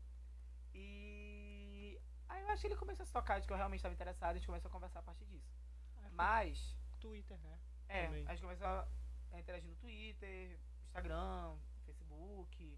[0.73, 1.99] E
[2.31, 4.29] Aí eu acho que ele começou a se tocar de que eu realmente estava interessado
[4.29, 5.53] e a gente começou a conversar a partir disso.
[5.97, 7.59] É, foi Mas, Twitter, né?
[7.89, 8.25] é, Também.
[8.25, 8.87] a gente começou a
[9.39, 11.55] interagir no Twitter, Instagram,
[11.85, 12.77] Facebook,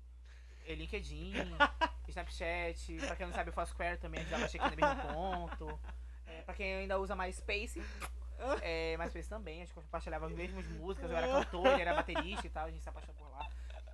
[0.65, 1.33] eh, LinkedIn,
[2.07, 2.97] Snapchat.
[3.07, 5.79] Pra quem não sabe, o Foursquare também a gente dava check no mesmo ponto.
[6.25, 7.81] É, pra quem ainda usa MySpace,
[8.61, 12.47] é, MySpace também, a gente compartilhava as mesmas músicas, eu era cantor, ele era baterista
[12.47, 13.47] e tal, a gente se apaixonou por lá.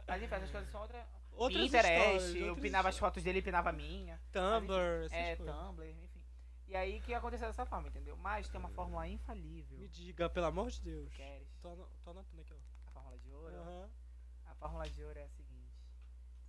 [0.08, 1.04] Mas enfim, essas coisas são outras.
[1.34, 4.20] Outras Pinterest, eu pinava as fotos dele e pinava a minha.
[4.32, 5.56] Tumblr, essas É, coisas.
[5.56, 6.09] Tumblr, enfim.
[6.70, 8.16] E aí que aconteceu dessa forma, entendeu?
[8.18, 9.78] Mas tem uma fórmula infalível.
[9.80, 11.12] Me diga, pelo amor de Deus.
[11.14, 11.48] Queres?
[11.62, 12.58] Tô, ano- tô anotando aqui, ó.
[12.88, 13.56] A fórmula de ouro?
[13.56, 13.90] Aham.
[14.46, 15.50] A fórmula de ouro é a seguinte.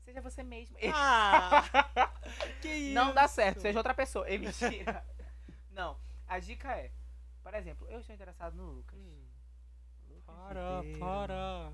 [0.05, 0.77] Seja você mesmo.
[0.95, 1.63] Ah!
[2.61, 2.95] que isso?
[2.95, 4.29] Não dá certo, seja outra pessoa.
[4.29, 5.07] É mentira.
[5.71, 5.99] Não.
[6.27, 6.93] A dica é,
[7.43, 8.99] por exemplo, eu estou interessado no Lucas.
[8.99, 9.27] Hum,
[10.09, 10.99] Lucas para, Ribeiro.
[10.99, 11.73] para.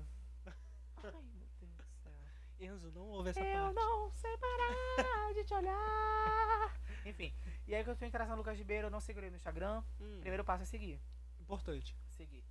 [1.03, 1.21] Ai, meu
[1.59, 2.11] Deus do céu.
[2.59, 3.75] Enzo, não ouve essa Eu parte.
[3.75, 6.79] não sei parar de te olhar.
[7.05, 7.33] Enfim,
[7.67, 9.83] e aí que eu estou interessado no Lucas Ribeiro, eu não segurei no Instagram.
[9.99, 11.01] Hum, Primeiro passo é seguir.
[11.39, 11.95] Importante.
[12.09, 12.43] Seguir.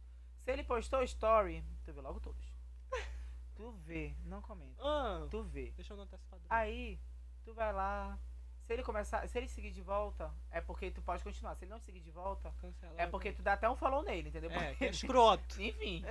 [0.43, 2.55] Se ele postou story, tu vê logo todos.
[3.57, 4.83] Tu vê, não comenta.
[4.85, 5.71] Ah, Tu vê.
[5.71, 6.47] deixa eu anotar esse padrão.
[6.51, 7.01] Aí,
[7.43, 8.19] tu vai lá.
[8.67, 11.55] Se ele começar, se ele seguir de volta, é porque tu pode continuar.
[11.55, 13.01] Se ele não seguir de volta, Cancela.
[13.01, 14.51] é porque tu dá até um follow nele, entendeu?
[14.51, 15.57] É, que é escroto.
[15.62, 16.05] Enfim.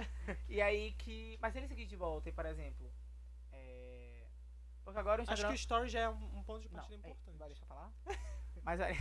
[0.49, 1.38] E aí que.
[1.39, 2.91] Mas se ele seguir de volta, por exemplo.
[3.51, 4.26] É...
[4.84, 5.49] Porque agora o Acho Instagram.
[5.49, 7.38] que o story já é um um ponto de Não, partida ei, importante.
[7.38, 7.91] vai deixar falar?
[8.66, 8.97] Mas aí.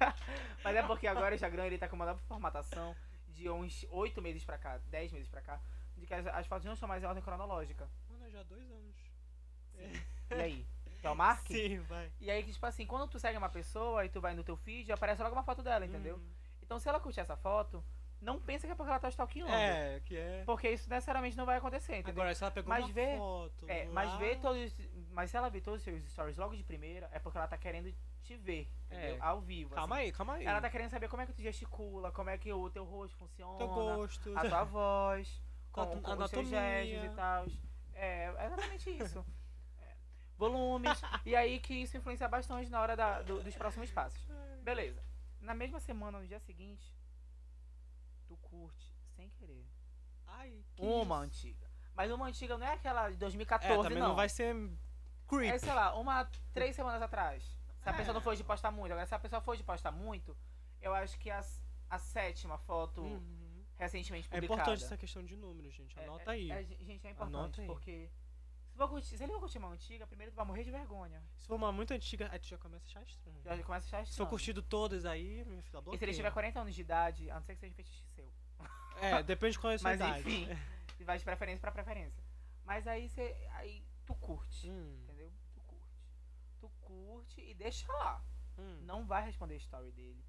[0.64, 2.94] Mas é porque agora o Instagram ele tá com uma nova formatação
[3.28, 5.60] de uns 8 meses pra cá, 10 meses pra cá,
[5.96, 7.88] de que as, as fotos não estão mais em ordem cronológica.
[8.08, 8.96] Mano, já há dois anos.
[10.30, 10.66] E aí?
[11.02, 11.46] É o Mark?
[11.48, 12.10] Sim, vai.
[12.20, 14.56] E aí que, tipo assim, quando tu segue uma pessoa e tu vai no teu
[14.56, 16.16] feed, aparece logo uma foto dela, entendeu?
[16.16, 16.30] Hum.
[16.62, 17.84] Então se ela curtir essa foto,
[18.20, 19.50] não pensa que é porque ela tá stalkeando.
[19.52, 20.44] É, que é.
[20.46, 22.22] Porque isso necessariamente não vai acontecer, entendeu?
[22.22, 23.68] Agora, se ela pegou Mas uma vê- foto.
[23.68, 24.72] É, lá- mas vê todos.
[25.12, 27.58] Mas se ela vê todos os seus stories logo de primeira, é porque ela tá
[27.58, 29.16] querendo te ver, entendeu?
[29.16, 29.20] É.
[29.20, 29.74] Ao vivo.
[29.74, 30.04] Calma assim.
[30.06, 30.46] aí, calma aí.
[30.46, 33.16] Ela tá querendo saber como é que tu gesticula, como é que o teu rosto
[33.18, 34.38] funciona, Teu gosto.
[34.38, 36.84] a tua voz, com, com os teus anatomia.
[36.84, 37.46] gestos e tal.
[37.94, 39.24] É, é exatamente isso.
[39.80, 39.96] É.
[40.38, 41.00] Volumes.
[41.26, 44.26] e aí que isso influencia bastante na hora da- do- dos próximos passos.
[44.62, 45.02] Beleza.
[45.40, 46.94] Na mesma semana, no dia seguinte,
[48.26, 49.66] tu curte, sem querer,
[50.26, 51.12] Ai, que uma isso?
[51.14, 51.70] antiga.
[51.94, 54.10] Mas uma antiga não é aquela de É, 2014, também não.
[54.10, 54.54] não vai ser
[55.36, 55.52] creep.
[55.54, 57.42] É, sei lá, uma, três semanas atrás.
[57.82, 57.96] Se a É.
[57.96, 58.92] pessoa não for de postar muito.
[58.92, 60.36] Agora, se a pessoa for de postar muito,
[60.80, 61.40] eu acho que a,
[61.90, 63.64] a sétima foto Uhum.
[63.78, 64.44] recentemente É publicada.
[64.62, 65.98] importante essa questão de números, gente.
[65.98, 66.50] É- Anota é- aí.
[66.50, 68.08] é, gente, é importante, porque
[68.70, 71.22] se, for curtir- se ele for curtir uma antiga, primeiro tu vai morrer de vergonha.
[71.36, 73.40] Se for uma muito antiga, aí tu já começa a achar estranho.
[73.42, 74.30] Já começa a achar Se for estranho.
[74.30, 76.12] curtido todas aí, minha filha, E se ele bloqueia.
[76.14, 78.32] tiver 40 anos de idade, a não ser que seja um fetiche seu.
[79.00, 80.20] É, depende de qual é a sua Mas idade.
[80.20, 80.48] enfim,
[81.04, 82.22] vai de preferência pra preferência.
[82.64, 83.36] Mas aí você.
[83.54, 84.70] Aí tu curte.
[84.70, 85.32] Hum, Entendeu?
[85.54, 85.98] Tu curte.
[86.60, 86.68] Tu
[87.04, 88.24] curte e deixa lá.
[88.58, 88.78] hum.
[88.82, 90.24] não vai responder a story dele.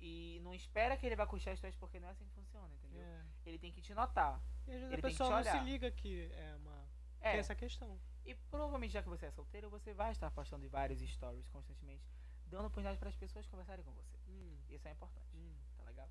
[0.00, 2.72] E não espera que ele vai curtir as stories porque não é assim que funciona,
[2.74, 3.02] entendeu?
[3.02, 3.24] É.
[3.46, 4.40] Ele tem que te notar.
[4.66, 6.88] E às vezes Ele a pessoa não se liga que é uma.
[7.20, 7.36] É.
[7.36, 7.98] Essa questão.
[8.24, 12.04] E provavelmente já que você é solteiro, você vai estar postando vários stories constantemente,
[12.46, 14.16] dando oportunidade para as pessoas conversarem com você.
[14.28, 15.54] Hum, Isso é importante, hum.
[15.76, 16.08] tá legal?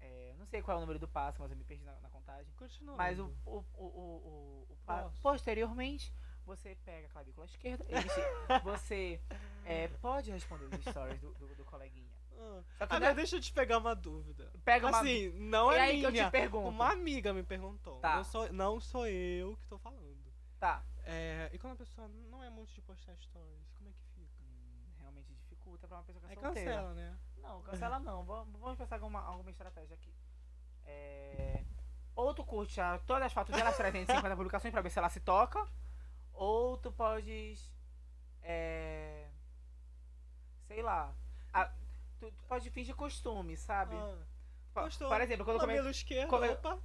[0.00, 2.10] É, não sei qual é o número do passo, mas eu me perdi na, na
[2.10, 2.52] contagem.
[2.54, 2.94] Continua.
[2.94, 6.12] Mas o, o, o, o, o- posteriormente,
[6.46, 7.84] você pega a clavícula esquerda.
[7.88, 7.94] e
[8.64, 9.20] você
[9.64, 12.08] é, pode responder os stories do, do, do coleguinha.
[12.36, 14.50] Ah, Só que Ah, é- mas deixa eu te pegar uma dúvida.
[14.64, 15.00] pega uma.
[15.00, 16.22] Assim, não e é aí que minha.
[16.24, 16.68] eu te pergunto.
[16.68, 17.98] Uma amiga me perguntou.
[18.00, 18.16] Tá.
[18.16, 20.24] Não, sou, não sou eu que tô falando.
[20.58, 20.84] Tá.
[21.04, 24.42] É, e quando a pessoa não é muito de postar stories, como é que fica?
[24.42, 26.70] Hum, realmente dificulta pra uma pessoa que é Aí solteira.
[26.70, 27.18] cancela, né?
[27.36, 28.24] Não, cancela não.
[28.24, 30.12] Vamos, vamos pensar alguma, alguma estratégia aqui.
[30.86, 31.62] É...
[32.16, 35.10] Ou tu curte a- todas as fotos dela, as 350 publicações pra ver se ela
[35.10, 35.66] se toca.
[36.34, 37.72] Ou tu podes.
[38.42, 39.28] É...
[40.66, 41.14] Sei lá.
[41.52, 41.72] a-
[42.18, 43.96] tu, tu pode fingir costume, sabe?
[43.96, 44.16] Ah.
[44.72, 45.90] Por exemplo, quando eu, come...
[45.90, 46.28] Esquerdo,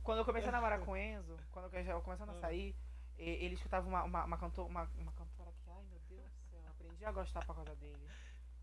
[0.04, 2.40] quando eu comecei a namorar com o Enzo, quando eu já começando a Ah.
[2.42, 2.76] sair,
[3.18, 6.60] ele escutava uma, uma, uma, cantor, uma, uma cantora que, ai meu Deus do céu,
[6.70, 8.08] aprendi a gostar por causa dele.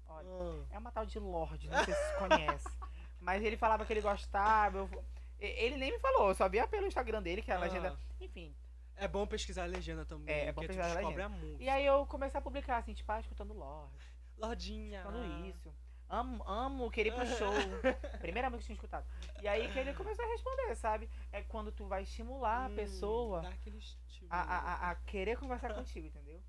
[0.07, 0.29] Olha.
[0.31, 2.69] Ah, É uma tal de Lorde, não sei se você conhece.
[3.21, 4.79] Mas ele falava que ele gostava.
[4.79, 5.05] eu-
[5.41, 7.61] Ele nem me falou, eu só via pelo Instagram dele, que é a Ah.
[7.63, 7.99] legenda.
[8.21, 8.55] Enfim.
[8.97, 11.63] É bom pesquisar a legenda também, É, é bom tu pesquisar a descobre a música.
[11.63, 13.95] E aí eu comecei a publicar assim, tipo, ah, escutando Lorde,
[14.39, 15.01] Lordinha.
[15.01, 15.75] escutando isso.
[16.09, 17.53] Amo, amo querer ir pro show.
[18.21, 19.07] Primeira música que eu tinha escutado.
[19.43, 21.11] E aí que ele começou a responder, sabe?
[21.33, 24.33] É quando tu vai estimular a Hum, pessoa aquele estímulo.
[24.33, 26.41] a, a, a- a querer conversar contigo, entendeu?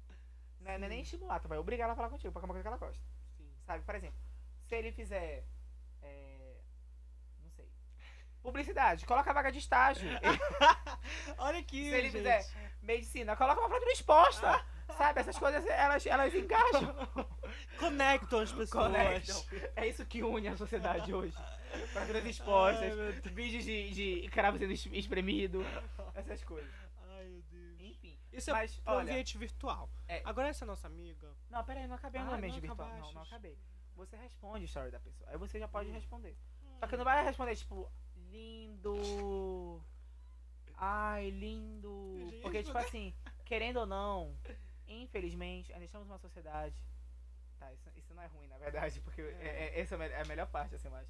[0.61, 2.47] Não é, não é nem estimular, tu vai obrigar ela a falar contigo, porque é
[2.47, 3.03] uma coisa que ela gosta.
[3.35, 3.49] Sim.
[3.65, 3.83] Sabe?
[3.83, 4.19] Por exemplo,
[4.67, 5.45] se ele fizer.
[8.47, 8.51] É.
[8.51, 10.09] Publicidade, coloca a vaga de estágio.
[11.37, 12.17] Olha aqui, Se ele gente.
[12.17, 12.45] fizer
[12.81, 14.63] medicina, coloca uma foto exposta.
[14.97, 15.19] Sabe?
[15.19, 16.95] Essas coisas elas, elas engajam.
[17.77, 18.69] Conectam as pessoas.
[18.87, 19.43] Conectam.
[19.75, 21.35] É isso que une a sociedade hoje.
[21.91, 23.91] Fraturas expostas, Ai, vídeos de,
[24.21, 25.61] de cravo sendo es- espremido,
[26.15, 26.71] essas coisas.
[27.17, 27.81] Ai, meu Deus.
[27.81, 28.17] Enfim.
[28.31, 29.89] Isso Mas, é pro olha- ambiente virtual.
[30.07, 30.21] É.
[30.23, 31.35] Agora essa nossa amiga.
[31.49, 32.89] Não, pera aí, não acabei no Ah, ambiente não virtual.
[32.97, 33.57] Não, não acabei.
[33.97, 35.29] Você responde a história da pessoa.
[35.29, 36.37] Aí você já pode responder.
[36.63, 36.77] Hum.
[36.79, 37.91] Só que não vai responder, tipo,
[38.31, 39.81] lindo.
[40.75, 42.29] Ai, lindo.
[42.41, 43.13] Porque, tipo mas- assim,
[43.45, 44.37] querendo ou não,
[44.87, 46.81] infelizmente, ainda estamos numa sociedade.
[47.57, 49.73] Tá, isso, isso não é ruim, na verdade, porque é.
[49.75, 51.07] é- essa é a me- é a melhor parte, assim, mais.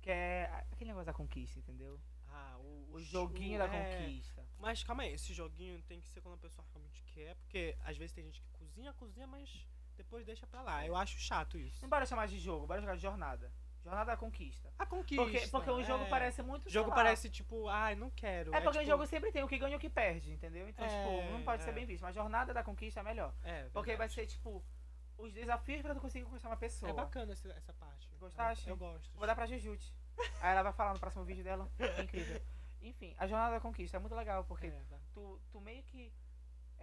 [0.00, 2.00] Que é aquele negócio da conquista, entendeu?
[2.28, 3.98] Ah, o, O joguinho da é.
[4.00, 4.42] conquista.
[4.58, 7.96] Mas calma aí, esse joguinho tem que ser quando a pessoa realmente quer, porque às
[7.98, 9.66] vezes tem gente que cozinha, cozinha, mas
[9.98, 10.86] depois deixa pra lá.
[10.86, 11.82] Eu acho chato isso.
[11.82, 13.52] Não bora chamar de jogo, bora jogar de jornada.
[13.82, 14.72] Jornada da conquista.
[14.78, 15.24] A conquista.
[15.24, 16.08] Porque, porque o jogo é.
[16.08, 16.66] parece muito.
[16.66, 18.54] O jogo lá, parece tipo, ai, não quero.
[18.54, 20.68] É porque tipo, o jogo sempre tem o que ganha e o que perde, entendeu?
[20.68, 21.64] Então, É, tipo, não pode é.
[21.64, 22.02] ser bem visto.
[22.02, 23.34] Mas jornada da conquista é melhor.
[23.42, 24.64] É, Porque vai ser, tipo,
[25.18, 26.90] os desafios pra tu conseguir conquistar uma pessoa.
[26.90, 28.08] É bacana essa, essa parte.
[28.20, 28.68] Gostaste?
[28.68, 29.10] Eu, eu gosto.
[29.16, 29.92] Vou dar pra Jujute.
[30.40, 31.68] Aí ela vai falar no próximo vídeo dela.
[31.78, 32.40] É incrível.
[32.80, 36.12] Enfim, a jornada da conquista é muito legal, porque É, tu, tu meio que.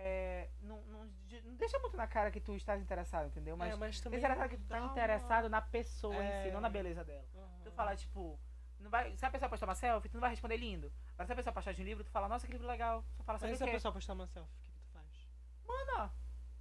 [0.02, 1.06] É, não, não,
[1.44, 3.58] não deixa muito na cara que tu estás interessado, entendeu?
[3.58, 6.32] Mas, é, mas também deixa na cara que tu tá uma- interessado na pessoa em
[6.42, 6.52] si, É.
[6.52, 7.26] não na beleza dela.
[7.36, 7.62] Aham.
[7.66, 8.40] Tu fala, tipo.
[8.80, 10.90] Não vai, se a pessoa postar uma selfie, tu não vai responder lindo.
[11.18, 13.04] Mas se a pessoa postar de um livro, tu fala, nossa, que livro legal.
[13.18, 15.28] Tu fala Mas se a pessoa postar uma selfie, o que, que tu faz?
[15.68, 16.12] Mano,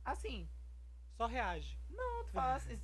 [0.05, 0.49] assim,
[1.17, 1.79] Só reage.
[1.89, 2.77] não, tu fala assim,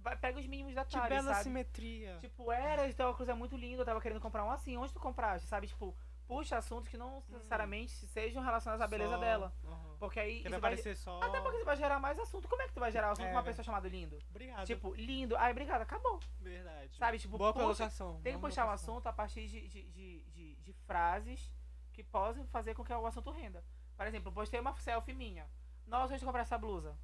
[0.00, 1.44] vai- pega os mínimos Que detalhes, bela sabe?
[1.44, 2.16] simetria.
[2.22, 4.98] Tipo, era, teu óculos é muito lindo, eu tava querendo comprar um assim, onde tu
[5.00, 5.66] compraste, sabe?
[5.66, 5.94] Tipo,
[6.26, 9.18] puxa assuntos que não necessariamente sejam relacionados à beleza Hum.
[9.18, 9.52] Só- dela.
[9.64, 9.96] Aham.
[9.98, 10.94] Porque aí vai vai...
[10.96, 11.20] só.
[11.22, 12.48] Até porque você vai gerar mais assunto.
[12.48, 13.46] Como é que tu vai gerar assunto É, com uma né?
[13.48, 14.18] pessoa chamada lindo?
[14.30, 14.66] Obrigado.
[14.66, 15.36] Tipo, lindo.
[15.36, 16.20] Ai, obrigada, acabou.
[16.40, 16.96] Verdade.
[16.96, 18.20] Sabe, tipo, Boa puxa- colocação.
[18.22, 21.50] Tem que puxar um assunto a partir de, de, de, de, de frases
[21.92, 23.64] que possam fazer com que o assunto renda.
[23.96, 25.48] Por exemplo, postei uma selfie minha.
[25.86, 26.98] Nossa, onde tu compraste essa blusa?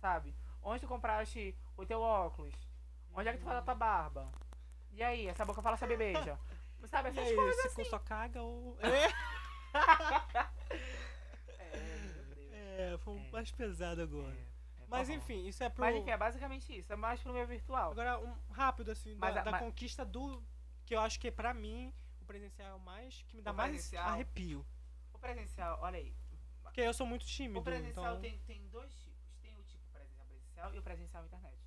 [0.00, 0.34] Sabe?
[0.62, 2.54] Onde tu compraste o teu óculos?
[3.12, 4.32] Onde é que tu faz a tua barba?
[4.92, 6.38] E aí, essa boca fala saber beija.
[6.88, 7.84] Sabe, E essas aí, coisas assim.
[7.84, 8.76] só caga ou.
[11.58, 11.70] É,
[12.34, 12.52] Deus.
[12.52, 13.30] É, foi um É.
[13.30, 14.34] mais pesado agora.
[14.34, 15.14] É, é, Mas bom.
[15.14, 15.80] enfim, isso é pro.
[15.84, 16.92] Mas enfim, é basicamente isso.
[16.92, 17.92] É mais pro meu virtual.
[17.92, 20.42] Agora, um rápido, assim, Mas da, a- da mas- conquista do.
[20.84, 23.22] Que eu acho que pra mim, o presencial é o mais.
[23.28, 24.66] que me dá O mais arrepio.
[25.12, 26.14] O presencial, olha aí.
[26.62, 27.60] Porque eu sou muito tímido.
[27.60, 28.20] O presencial então...
[28.20, 29.20] tem, tem dois tipos.
[29.40, 31.58] Tem o tipo presencial presencial e o presencial internet.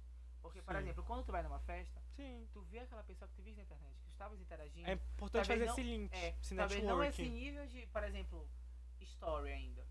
[0.41, 0.81] Porque, por Sim.
[0.81, 2.45] exemplo, quando tu vai numa festa, Sim.
[2.51, 4.87] tu vê aquela pessoa que tu viste na internet, estavas interagindo.
[4.89, 8.03] É importante Talvez fazer não- esse link, é, esse talvez não esse nível de, por
[8.03, 8.49] exemplo,
[9.01, 9.85] story ainda.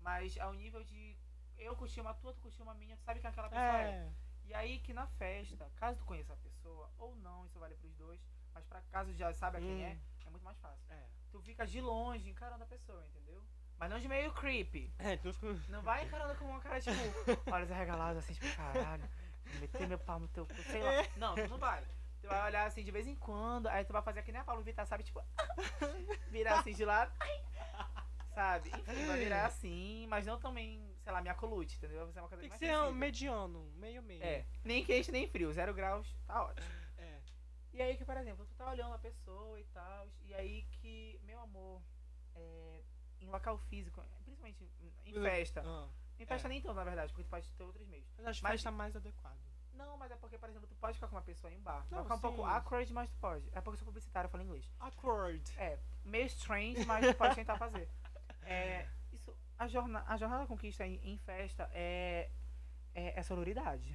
[0.00, 1.16] Mas ao nível de
[1.56, 3.90] eu curti uma tua, tu curtiu uma minha, tu sabe que aquela pessoa é.
[3.90, 4.12] É,
[4.44, 7.94] E aí que na festa, caso tu conheça a pessoa, ou não, isso vale pros
[7.94, 8.20] dois,
[8.54, 9.82] mas pra caso já saiba quem Hum.
[9.82, 10.84] é, é muito mais fácil.
[10.90, 11.04] é.
[11.30, 13.44] Tu fica de longe encarando a pessoa, entendeu?
[13.76, 14.92] Mas não de meio creepy.
[14.98, 15.30] É, tu.
[15.68, 16.90] Não vai encarando com uma cara, tipo,
[17.54, 19.04] olhos arregalados, assim, tipo, caralho,
[19.60, 20.90] meter meu pau no teu cu, sei lá.
[21.16, 21.84] Não, tu não vai.
[22.20, 24.44] Tu vai olhar assim de vez em quando, aí tu vai fazer que nem a
[24.44, 25.04] Paulo Vittar, sabe?
[25.04, 25.22] Tipo,
[26.30, 27.12] virar assim de lado.
[28.34, 28.68] Sabe?
[28.68, 32.04] Enfim, vai virar assim, mas não também, sei lá, minha colute, entendeu?
[32.04, 32.94] Vai ser uma coisa Tem que mais ser um sensível.
[32.94, 34.22] mediano, meio meio.
[34.22, 36.66] É, nem quente nem frio, zero graus, tá ótimo.
[36.98, 37.20] É.
[37.72, 41.20] E aí que, por exemplo, tu tá olhando a pessoa e tal, e aí que,
[41.24, 41.80] meu amor,
[42.34, 42.82] é,
[43.20, 44.68] em local físico, principalmente
[45.04, 45.88] em festa, Ah,
[46.18, 46.50] em festa É.
[46.50, 48.06] nem tanto, na verdade, porque tu pode ter outros meios.
[48.16, 49.38] mas acho que Mas- festa mais adequado.
[49.78, 51.86] Não, mas é porque, por exemplo, tu pode ficar com uma pessoa em um bar.
[51.90, 53.48] Não, Vai ficar um pouco awkward, mas tu pode.
[53.52, 54.68] É porque eu sou publicitário, eu falo inglês.
[54.80, 55.42] Awkward.
[55.56, 57.88] É, meio strange, mas tu pode tentar fazer.
[58.42, 62.30] É, isso, a, jorna, a jornada da conquista em, em festa é,
[62.94, 63.94] é, é sororidade,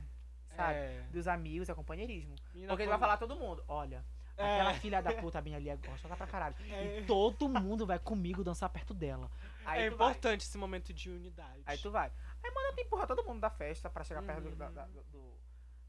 [0.56, 0.74] sabe?
[0.78, 1.08] É.
[1.12, 2.36] Dos amigos, é companheirismo.
[2.54, 4.06] Menina, Porque ele vai falar todo mundo, olha,
[4.38, 4.54] É.
[4.62, 6.56] aquela filha da puta minha ali é gostosa pra caralho.
[6.72, 7.00] É.
[7.00, 9.30] E todo mundo vai comigo dançar perto dela.
[9.66, 10.10] Aí é tu vai.
[10.10, 11.64] importante esse momento de unidade.
[11.66, 12.12] Aí tu vai.
[12.44, 14.56] Aí manda tu empurra todo mundo da festa pra chegar perto do- Uhum.
[14.58, 15.34] da, da, do-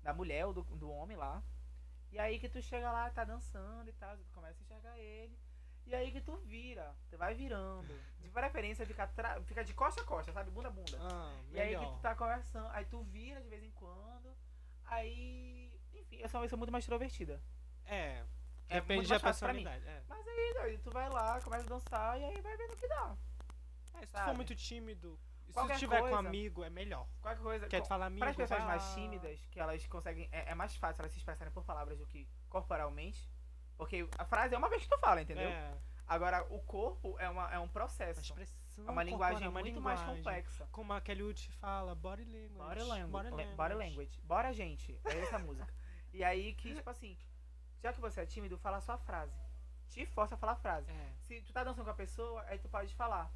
[0.05, 1.43] da mulher ou do, do homem lá.
[2.13, 5.37] E aí que tu chega lá, tá dançando e tal, tu começa a enxergar ele.
[5.87, 7.93] E aí que tu vira, tu vai virando.
[8.21, 10.51] De preferência fica, tra- fica de costa a costa, sabe?
[10.51, 10.97] Bunda a bunda.
[11.01, 14.35] Ah, e aí que tu tá conversando, aí tu vira de vez em quando.
[14.85, 15.73] Aí.
[15.93, 17.43] Enfim, eu sou uma pessoa muito mais extrovertida.
[17.87, 18.25] É.
[18.69, 19.87] É Depende da personalidade.
[19.87, 20.03] É.
[20.09, 22.89] Mas aí, doido, tu vai lá, começa a dançar e aí vai vendo o que
[22.89, 23.17] dá.
[23.95, 25.19] É, se tu for muito tímido,
[25.55, 26.19] se tu tiver com coisa.
[26.29, 27.07] amigo, é melhor.
[27.23, 27.67] Qualquer coisa.
[27.69, 28.21] Quer com- falar amigo?
[28.21, 28.95] Para as pessoas vai mais lá.
[28.95, 30.29] tímidas, que elas conseguem.
[30.33, 33.31] É, é mais fácil elas se expressarem por palavras do que corporalmente.
[33.77, 35.49] Porque a frase é uma vez que tu fala, entendeu?
[35.49, 35.77] É.
[36.07, 38.21] Agora, o corpo é, uma, é um A processo.
[38.21, 40.23] expressão É uma linguagem corporal, uma muito mais linguagem.
[40.23, 40.69] complexa.
[40.71, 42.55] Como a Kelly Wood fala, body language.
[42.59, 43.11] Body language.
[43.11, 43.57] Body le- language.
[43.57, 44.21] Body language.
[44.23, 45.01] Bora, gente.
[45.05, 45.73] É essa música.
[46.13, 47.19] E aí que, tipo assim,
[47.83, 49.35] já que você é tímido, fala a sua frase.
[49.89, 50.91] Te força a falar a frase.
[50.91, 51.13] É.
[51.23, 53.33] Se tu tá dançando com a pessoa, aí tu pode falar.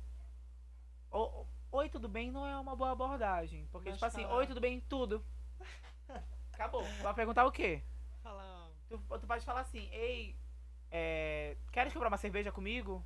[1.11, 2.31] O- Oi, tudo bem?
[2.31, 3.67] Não é uma boa abordagem.
[3.71, 4.81] Porque, Mas tipo assim, falar- oi, tudo bem?
[4.81, 5.25] Tudo.
[6.53, 6.83] Acabou.
[7.03, 7.83] Vai perguntar o quê?
[8.23, 8.71] Fala.
[8.89, 10.35] Tu, tu pode falar assim, ei,
[10.91, 13.05] é, queres comprar uma cerveja comigo?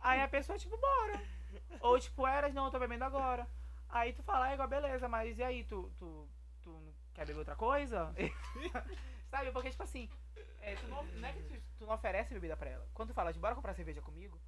[0.00, 1.20] Aí a pessoa, tipo, bora.
[1.80, 3.48] Ou tipo, eras, não, eu tô bebendo agora.
[3.88, 6.28] Aí tu fala, é igual, beleza, mas e aí, tu, tu,
[6.60, 8.12] tu quer beber outra coisa?
[9.30, 10.10] Sabe, porque, tipo assim,
[10.60, 12.88] é, tu não, não é que tu, tu não oferece bebida pra ela.
[12.92, 14.40] Quando tu fala de bora comprar cerveja comigo,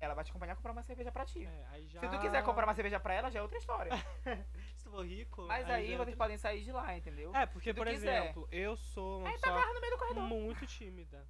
[0.00, 1.44] ela vai te acompanhar a comprar uma cerveja pra ti.
[1.44, 2.00] É, aí já...
[2.00, 3.92] Se tu quiser comprar uma cerveja pra ela, já é outra história.
[4.76, 5.46] Se tu for rico.
[5.46, 7.34] Mas aí, já- vocês podem sair de lá, entendeu?
[7.36, 8.22] É, porque, por quiser.
[8.24, 10.22] exemplo, eu sou uma aí tá pessoa carro no meio do corredor.
[10.24, 11.26] muito tímida.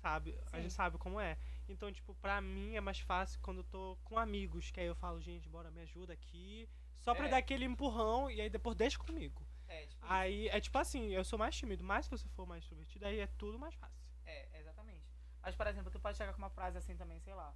[0.00, 0.36] Sabe?
[0.52, 0.62] A Sim.
[0.62, 1.38] gente sabe como é.
[1.68, 4.96] Então, tipo, pra mim é mais fácil quando eu tô com amigos, que aí eu
[4.96, 6.68] falo, gente, bora, me ajuda aqui.
[6.98, 7.28] Só pra É.
[7.30, 9.46] dar aquele empurrão e aí depois deixa comigo.
[9.68, 12.62] É, tipo, Aí é tipo assim, eu sou mais tímido, mas se você for mais
[12.62, 13.96] extrovertido, aí é tudo mais fácil.
[14.26, 15.06] É, exatamente.
[15.40, 17.54] Mas, por exemplo, tu pode chegar com uma frase assim também, sei lá.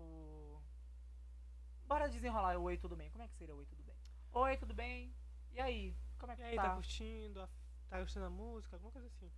[0.00, 0.62] Tipo.
[1.86, 3.10] Bora desenrolar o oi, tudo bem.
[3.10, 3.96] Como é que seria o oi, tudo bem?
[4.32, 5.14] Oi, tudo bem?
[5.52, 5.96] E aí?
[6.18, 6.62] Como é E que aí, tá?
[6.62, 7.48] tá curtindo, a-
[7.88, 9.30] tá gostando da música, alguma coisa assim.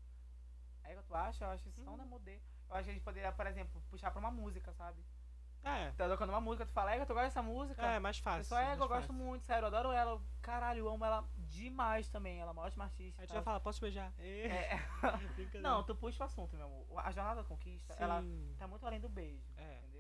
[0.85, 1.45] O que tu acha?
[1.45, 2.03] Eu acho isso não Hum.
[2.03, 2.41] é modê.
[2.69, 5.03] Eu acho que a gente poderia, por exemplo, puxar pra uma música, sabe?
[5.65, 7.81] É, Tá tocando uma música, tu fala, Ega, tu gosta dessa música?
[7.87, 8.41] é mais fácil.
[8.43, 9.15] pessoa, Ega, mais eu gosto fácil.
[9.15, 10.11] muito, sério, eu adoro ela.
[10.11, 12.41] Eu, Caralho, eu amo ela demais também.
[12.41, 13.23] Ela é uma ótima artista.
[13.23, 14.13] Aí e tu vai falar, posso beijar?
[14.19, 14.47] É.
[14.75, 14.77] É,
[15.63, 16.87] não, tu puxa o assunto, meu amor.
[16.99, 18.03] A jornada da conquista, Sim.
[18.03, 18.23] ela
[18.59, 19.53] tá muito além do beijo.
[19.57, 19.79] É.
[19.79, 19.92] Entendeu?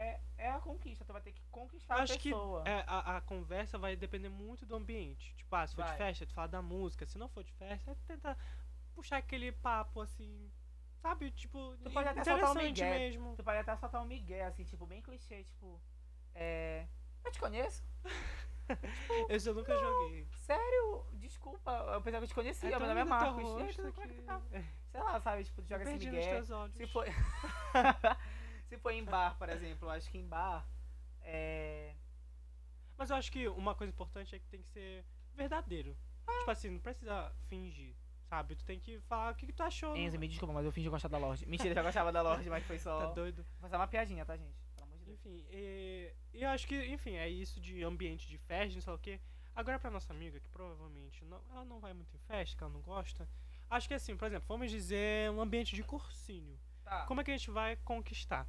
[0.00, 2.62] É, é a conquista, tu vai ter que conquistar Eu a acho que pessoa.
[2.64, 5.34] é, a, a conversa vai depender muito do ambiente.
[5.34, 5.98] Tipo, ah, se for de Vai.
[5.98, 7.04] festa, tu fala da música.
[7.04, 8.36] Se não for de festa, tu tenta
[8.94, 10.50] puxar aquele papo assim.
[11.02, 11.30] Sabe?
[11.32, 12.98] Tipo, Tu pode até soltar um migué.
[12.98, 13.34] mesmo.
[13.36, 15.80] Tu pode até soltar um migué, assim, tipo, bem clichê, tipo.
[16.34, 16.86] É.
[17.24, 17.82] Eu te conheço?
[19.28, 20.28] Esse eu nunca joguei.
[20.36, 21.04] Sério?
[21.14, 23.42] Desculpa, eu pensava que eu te conhecia, É meu nome é Marcos.
[23.42, 24.40] Rosto é que que- tá?
[24.92, 25.42] Sei lá, sabe?
[25.44, 26.42] Tipo, tu joga esse migué.
[26.52, 26.74] olhos.
[26.76, 27.04] Se for.
[28.68, 30.66] Se for em bar, por exemplo, eu acho que em bar.
[31.22, 31.94] É.
[32.96, 35.04] Mas eu acho que uma coisa importante é que tem que ser
[35.34, 35.96] verdadeiro.
[36.40, 37.94] Tipo assim, não precisa fingir,
[38.28, 38.54] sabe?
[38.56, 39.96] Tu tem que falar o que, que tu achou.
[39.96, 41.46] Enzo, me desculpa, mas eu fingi gostar da Lorde.
[41.46, 42.98] Mentira, eu já gostava da Lorde, mas foi só.
[42.98, 43.46] Tá doido?
[43.60, 44.58] Foi só uma piadinha, tá, gente?
[44.74, 45.18] Pelo amor de Deus.
[45.18, 48.92] Enfim, e, e eu acho que, enfim, é isso de ambiente de festa, não sei
[48.92, 49.20] o quê.
[49.54, 52.72] Agora pra nossa amiga, que provavelmente não, ela não vai muito em festa, que ela
[52.72, 53.28] não gosta.
[53.70, 56.58] Acho que assim, por exemplo, vamos dizer um ambiente de cursinho.
[57.06, 58.46] Como é que a gente vai conquistar?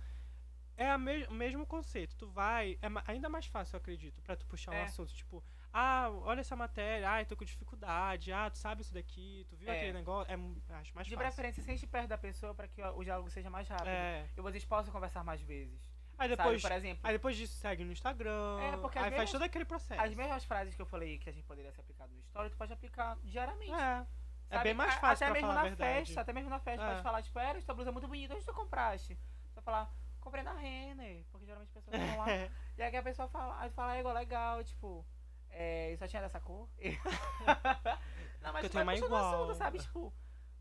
[0.78, 2.16] É a me- o mesmo conceito.
[2.16, 2.78] Tu vai.
[2.82, 4.84] É ma- ainda mais fácil, eu acredito, pra tu puxar um É.
[4.84, 5.14] assunto.
[5.14, 9.46] Tipo, ah, olha essa matéria, ah, eu tô com dificuldade, ah, tu sabe isso daqui,
[9.50, 9.76] tu viu É.
[9.76, 10.32] aquele negócio.
[10.32, 10.36] É,
[10.76, 11.18] acho mais De fácil.
[11.18, 13.90] preferência, sente perto da pessoa pra que o diálogo seja mais rápido.
[13.90, 14.30] É.
[14.38, 15.82] E vocês possam conversar mais vezes.
[16.18, 16.62] Aí depois.
[16.62, 18.60] Sabe, por exemplo, Aí depois disso segue no Instagram.
[18.62, 20.02] É, porque aí as faz mesmas- todo aquele processo.
[20.02, 22.58] as mesmas frases que eu falei que a gente poderia ser aplicado no story, tu
[22.58, 23.72] pode aplicar diariamente.
[23.74, 24.06] É.
[24.60, 24.70] É sabe?
[24.70, 25.78] bem mais fácil Até mesmo na verdade.
[26.06, 26.90] festa, até mesmo na festa, É.
[26.92, 29.16] pode falar, tipo, era, tua blusa é muito bonita, onde tu compraste?
[29.16, 32.26] Você vai falar, comprei na Renner, porque geralmente as pessoas vão lá.
[32.78, 35.06] e aí a pessoa fala, aí tu fala, é igual, legal, tipo,
[35.50, 36.70] é, só tinha dessa cor?
[38.42, 39.34] Não, mas eu tu tenho uma igual.
[39.44, 39.80] assunto, sabe?
[39.80, 40.14] Tipo,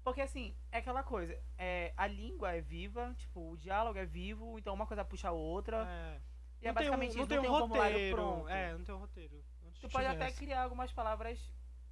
[0.02, 4.58] porque assim, é aquela coisa, é, a língua é viva, tipo, o diálogo é vivo,
[4.58, 5.86] então uma coisa puxa a outra.
[5.88, 6.20] É.
[6.60, 8.16] E é Não tem um- basicamente não isso, tem não tem um um roteiro.
[8.16, 8.48] pronto.
[8.48, 9.44] É, não tem um roteiro.
[9.80, 11.38] Tu pode até criar algumas palavras,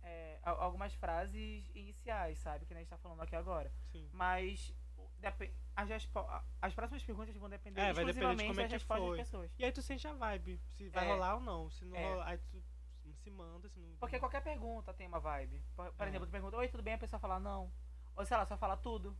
[0.07, 2.65] é, al- algumas frases iniciais, sabe?
[2.65, 3.73] Que a gente tá falando aqui agora.
[3.93, 4.09] Sim.
[4.13, 4.73] Mas
[5.75, 6.09] as,
[6.63, 9.17] as próximas perguntas vão depender É, depender de exclusivamente como é que foi.
[9.19, 9.51] das pessoas.
[9.59, 11.13] E aí tu sente a vibe, se vai É.
[11.13, 11.71] rolar ou não.
[11.71, 12.09] Se não É.
[12.13, 12.63] rolar, aí tu
[13.23, 13.97] se manda, se não.
[13.97, 15.63] Porque qualquer pergunta tem uma vibe.
[15.75, 16.09] Por, por É.
[16.09, 16.95] exemplo, tu pergunta, oi, tudo bem?
[16.95, 17.73] A pessoa fala, não.
[18.17, 19.17] Ou sei lá, só fala tudo.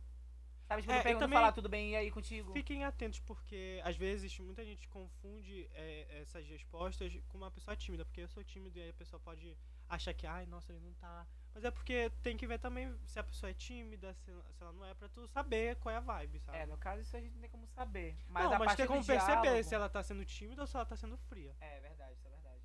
[0.67, 2.51] Sabe, tipo, É, tu e pergunta, também- fala tudo bem, e aí contigo?
[2.53, 8.03] Fiquem atentos, porque às vezes muita gente confunde é, essas respostas com uma pessoa tímida,
[8.03, 9.57] porque eu sou tímido e aí a pessoa pode
[9.87, 11.25] achar que, ai, nossa, ele não tá.
[11.53, 14.73] Mas é porque tem que ver também se a pessoa é tímida, se, se ela
[14.73, 16.57] não é, pra tu saber qual é a vibe, sabe?
[16.57, 18.15] É, no caso isso a gente não tem como saber.
[18.27, 20.75] Mas não, a mas tem como perceber diálogo- se ela tá sendo tímida ou se
[20.75, 21.55] ela tá sendo fria.
[21.61, 22.61] É verdade, isso é verdade.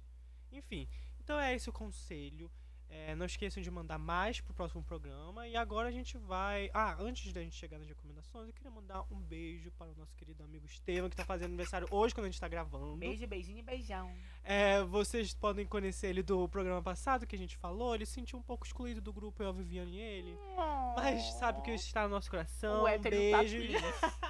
[0.51, 0.89] Enfim,
[1.21, 2.51] então é esse o conselho.
[2.95, 5.49] É, não esqueçam de mandar mais pro próximo programa.
[5.49, 6.71] E agora a gente vai.
[6.75, 10.15] Ah, antes da gente chegar nas recomendações, eu queria mandar um beijo para o nosso
[10.15, 12.97] querido amigo Estevam, que tá fazendo aniversário hoje quando a gente tá gravando.
[12.97, 14.15] Beijo, beijinho e beijão.
[14.45, 17.95] É, vocês podem conhecer ele do programa passado que a gente falou.
[17.95, 20.39] Ele se sentiu um pouco excluído do grupo, eu, a Viviane e ele.
[20.95, 22.81] Mas sabe que está no nosso coração.
[22.81, 23.81] o Um hétero beijo.
[24.01, 24.23] tá.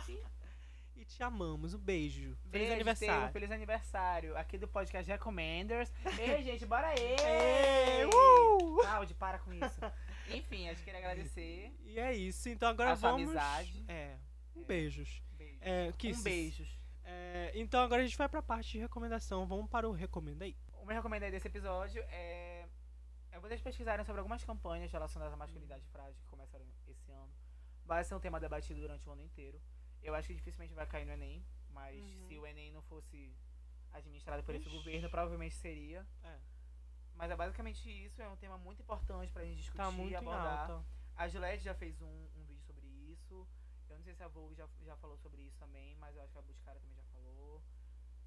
[1.02, 1.74] E te amamos.
[1.74, 2.36] Um beijo.
[2.36, 3.12] Feliz Beijo, aniversário.
[3.14, 4.36] Estevam, feliz aniversário.
[4.38, 5.92] Aqui do podcast Recommenders.
[6.18, 7.16] Ei, gente, bora aí!
[7.20, 8.76] Ê, uh!
[8.80, 9.80] Claudio, para com isso.
[10.32, 11.72] Enfim, acho que queria agradecer.
[11.84, 12.48] E é isso.
[12.48, 13.22] Então agora A vamos.
[13.22, 13.84] amizade.
[13.88, 14.16] É.
[14.54, 14.64] Um É.
[14.64, 15.22] beijos.
[15.32, 15.58] Beijo.
[15.60, 16.20] É, kisses.
[16.20, 16.80] Um beijos.
[17.04, 19.46] É, então agora a gente vai pra parte de recomendação.
[19.46, 20.56] Vamos para o Recomenda aí.
[20.74, 22.66] O meu recomendo aí desse episódio é.
[23.32, 27.32] É vocês pesquisarem sobre algumas campanhas relacionadas à masculinidade frágil que começaram esse ano.
[27.84, 29.60] Vai ser um tema debatido durante o ano inteiro.
[30.02, 32.26] Eu acho que dificilmente vai cair no Enem, mas Uhum.
[32.28, 33.34] se o Enem não fosse
[33.92, 34.76] administrado por esse Ixi.
[34.76, 36.06] governo, provavelmente seria.
[36.24, 36.38] É.
[37.14, 40.16] Mas é basicamente isso, é um tema muito importante pra gente discutir Tá muito e
[40.16, 40.82] abordar.
[41.14, 43.46] A Gillette já fez um, um vídeo sobre isso.
[43.88, 46.32] Eu não sei se a Vogue já, já falou sobre isso também, mas eu acho
[46.32, 47.62] que a Buscara também já falou.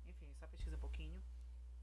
[0.06, 1.22] Enfim, só pesquisa um pouquinho.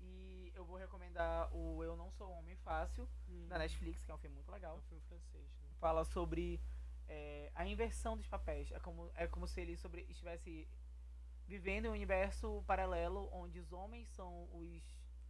[0.00, 3.46] E eu vou recomendar o Eu Não Sou um Homem Fácil, Hum.
[3.48, 4.76] da Netflix, que é um filme muito É legal.
[4.76, 5.68] um filme francês, né?
[5.80, 6.60] Fala sobre
[7.12, 8.70] é, a inversão dos papéis.
[8.72, 10.66] É como, é como se ele sobre, estivesse
[11.46, 14.82] vivendo em um universo paralelo onde os homens são os,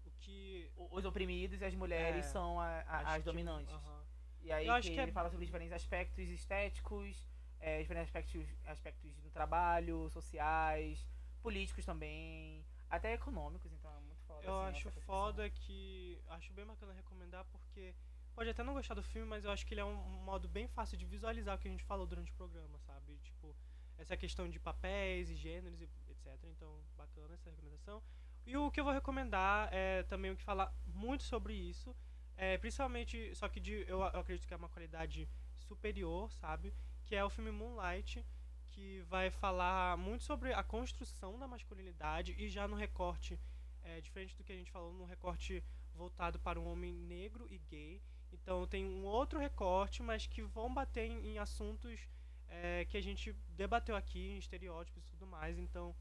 [0.04, 0.70] O que.
[0.76, 3.74] os oprimidos e as mulheres É, são a- a- as que- dominantes.
[3.74, 4.02] aham.
[4.42, 7.28] E aí que é- ele fala sobre diferentes aspectos estéticos,
[7.60, 11.06] é, diferentes aspectos, aspectos do trabalho, sociais,
[11.40, 14.44] políticos também, até econômicos, então é muito foda.
[14.46, 16.20] Eu assim, acho foda que.
[16.28, 17.94] Acho bem bacana recomendar porque.
[18.34, 20.66] Pode até não gostar do filme, mas eu acho que ele é um modo bem
[20.66, 23.18] fácil de visualizar o que a gente falou durante o programa, sabe?
[23.18, 23.54] Tipo,
[23.98, 26.38] essa questão de papéis e gêneros e etc.
[26.44, 28.02] Então, bacana essa recomendação.
[28.46, 31.94] E o que eu vou recomendar é também o que fala muito sobre isso.
[32.36, 35.28] É, principalmente, só que de, eu, eu acredito que é uma qualidade
[35.58, 36.74] superior, sabe?
[37.04, 38.24] Que é o filme Moonlight,
[38.70, 43.38] que vai falar muito sobre a construção da masculinidade e já no recorte,
[43.82, 45.62] é, diferente do que a gente falou, no recorte
[45.94, 48.02] voltado para um homem negro e gay.
[48.32, 52.00] Então tem um outro recorte, mas que vão bater em, em assuntos
[52.48, 55.58] é, que a gente debateu aqui, em estereótipos e tudo mais.
[55.58, 55.94] Então,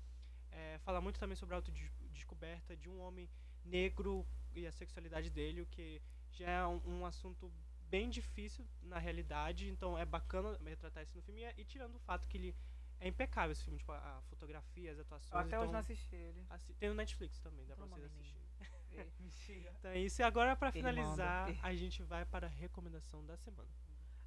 [0.52, 3.30] é, fala muito também sobre a autodescoberta de um homem
[3.64, 6.02] negro e a sexualidade dele, o que
[6.32, 7.52] já é um, um assunto
[7.90, 9.70] bem difícil na realidade.
[9.70, 11.42] Então é bacana retratar isso no filme.
[11.42, 12.56] E, e tirando o fato que ele
[13.00, 15.32] é impecável esse filme, tipo, a, a fotografia, as atuações.
[15.32, 16.46] Eu até então, hoje não assisti ele.
[16.50, 18.22] assi- Tem no Netflix também, dá pra Toma, vocês menino.
[18.30, 18.51] assistirem.
[19.20, 19.74] Mentira.
[19.80, 20.22] Então é isso.
[20.22, 23.70] E agora, pra Ele finalizar, a gente vai para a recomendação da semana.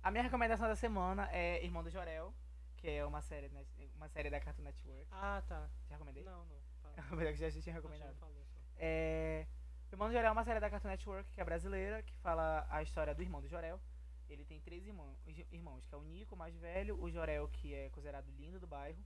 [0.03, 2.35] A minha recomendação da semana é Irmão do Jorel,
[2.77, 3.51] que é uma série,
[3.97, 5.07] uma série da Cartoon Network.
[5.11, 5.71] Ah, tá.
[5.89, 6.23] Já recomendei?
[6.25, 6.59] Não, não.
[6.83, 7.25] Fala.
[7.25, 8.15] Eu já tinha recomendado.
[8.17, 8.61] falou só.
[8.77, 9.47] É...
[9.91, 12.83] Irmão do Jorel é uma série da Cartoon Network que é brasileira, que fala a
[12.83, 13.81] história do irmão do Jorel.
[14.29, 15.17] Ele tem três irmãos,
[15.53, 18.67] irmãos, que é o Nico, o mais velho, o Jorel, que é considerado lindo do
[18.67, 18.99] bairro.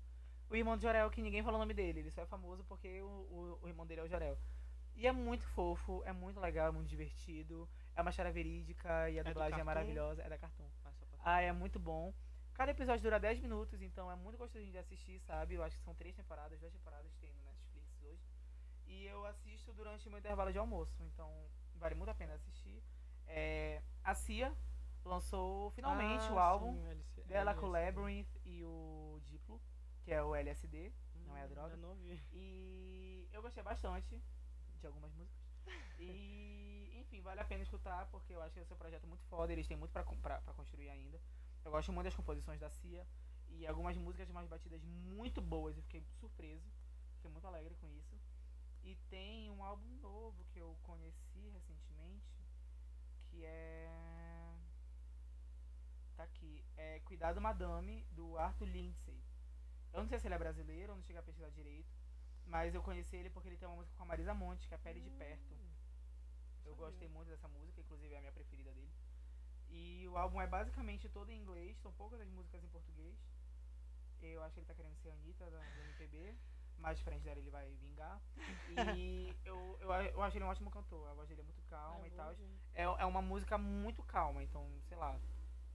[0.49, 3.03] O irmão do Jorel, que ninguém falou o nome dele, ele só é famoso porque
[3.03, 4.39] o, o, o irmão dele é o Jorel.
[4.99, 7.69] E é muito fofo, é muito legal, é muito divertido.
[7.95, 10.23] É uma história verídica e a do dublagem é maravilhosa.
[10.23, 10.69] É da Cartoon.
[11.21, 12.13] Ah, é muito bom.
[12.55, 15.55] Cada episódio dura 10 minutos, então é muito gostosinho de assistir, sabe?
[15.55, 18.27] Eu acho que são três temporadas, duas temporadas tem no Netflix hoje.
[18.89, 21.31] E eu assisto durante o meu intervalo de almoço, então
[21.77, 22.83] vale muito a pena assistir.
[23.29, 24.53] É, a Cia
[25.05, 27.71] lançou finalmente Ah, o álbum sim, LC dela com o.
[27.71, 29.61] Labyrinth e o Diplo,
[30.03, 30.93] que é o LSD.
[31.27, 31.75] não é a Hum, droga.
[31.75, 32.21] ainda não vi.
[32.33, 34.21] E eu gostei bastante
[34.81, 35.43] de algumas músicas.
[35.99, 39.25] E, enfim, vale a pena escutar, porque eu acho que esse é um projeto muito
[39.25, 41.21] foda, eles têm muito pra, pra, pra construir ainda.
[41.65, 43.07] Eu gosto muito das composições da Cia
[43.49, 46.71] e algumas músicas umas batidas muito boas, eu fiquei surpreso,
[47.15, 48.19] fiquei muito alegre com isso.
[48.83, 52.47] E tem um álbum novo que eu conheci recentemente,
[53.27, 54.57] que é.
[56.17, 59.23] Tá aqui, é Cuidado Madame, do Arthur Lindsay.
[59.93, 61.98] Eu não sei se ele é brasileiro, eu não cheguei a pesquisar direito.
[62.49, 64.79] Mas eu conheci ele porque ele tem uma música com a Marisa Monte, que é
[64.79, 65.55] Pele de Perto.
[66.65, 66.87] Eu sabia.
[66.87, 68.93] gostei muito dessa música, inclusive é a minha preferida dele.
[69.71, 73.17] E o álbum é basicamente todo em inglês, são poucas as músicas em português.
[74.23, 76.35] Eu acho que ele tá querendo ser a Anitta da- do MPB,
[76.79, 78.21] mais frente dela ele vai vingar.
[78.67, 78.77] E
[79.45, 82.09] eu, eu, eu acho ele um ótimo cantor, a voz dele é muito calma Ah,
[82.09, 82.35] e tal.
[82.75, 85.19] É, é uma música muito calma, então, sei lá,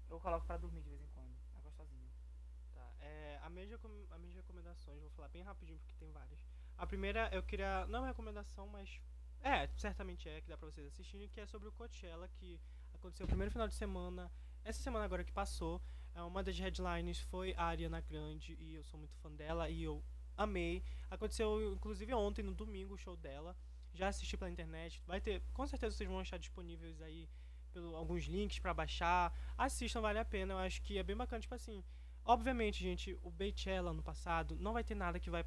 [0.10, 1.34] eu coloco pra dormir de vez em quando.
[1.56, 2.10] É gostosinho.
[2.74, 6.40] Tá, é, a minha recom- as minhas recomendações, vou falar bem rapidinho porque tem várias.
[6.84, 9.00] A primeira eu queria, não é recomendação, mas
[9.42, 12.60] é, certamente é, que dá pra vocês assistirem, que é sobre o Coachella, que
[12.94, 14.30] aconteceu o primeiro final de semana,
[14.66, 15.82] essa semana agora que passou.
[16.14, 19.82] É, uma das headlines foi a Ariana Grande, e eu sou muito fã dela, e
[19.82, 20.04] eu
[20.36, 20.84] amei.
[21.10, 23.56] Aconteceu, inclusive, ontem, no domingo, o show dela.
[23.94, 27.30] Já assisti pela internet, vai ter, com certeza vocês vão achar disponíveis aí
[27.72, 29.34] pelo, alguns links pra baixar.
[29.58, 31.82] Assistam, vale a pena, eu acho que é bem bacana, tipo assim...
[32.26, 35.46] Obviamente, gente, o Beychella no passado não vai ter nada que vai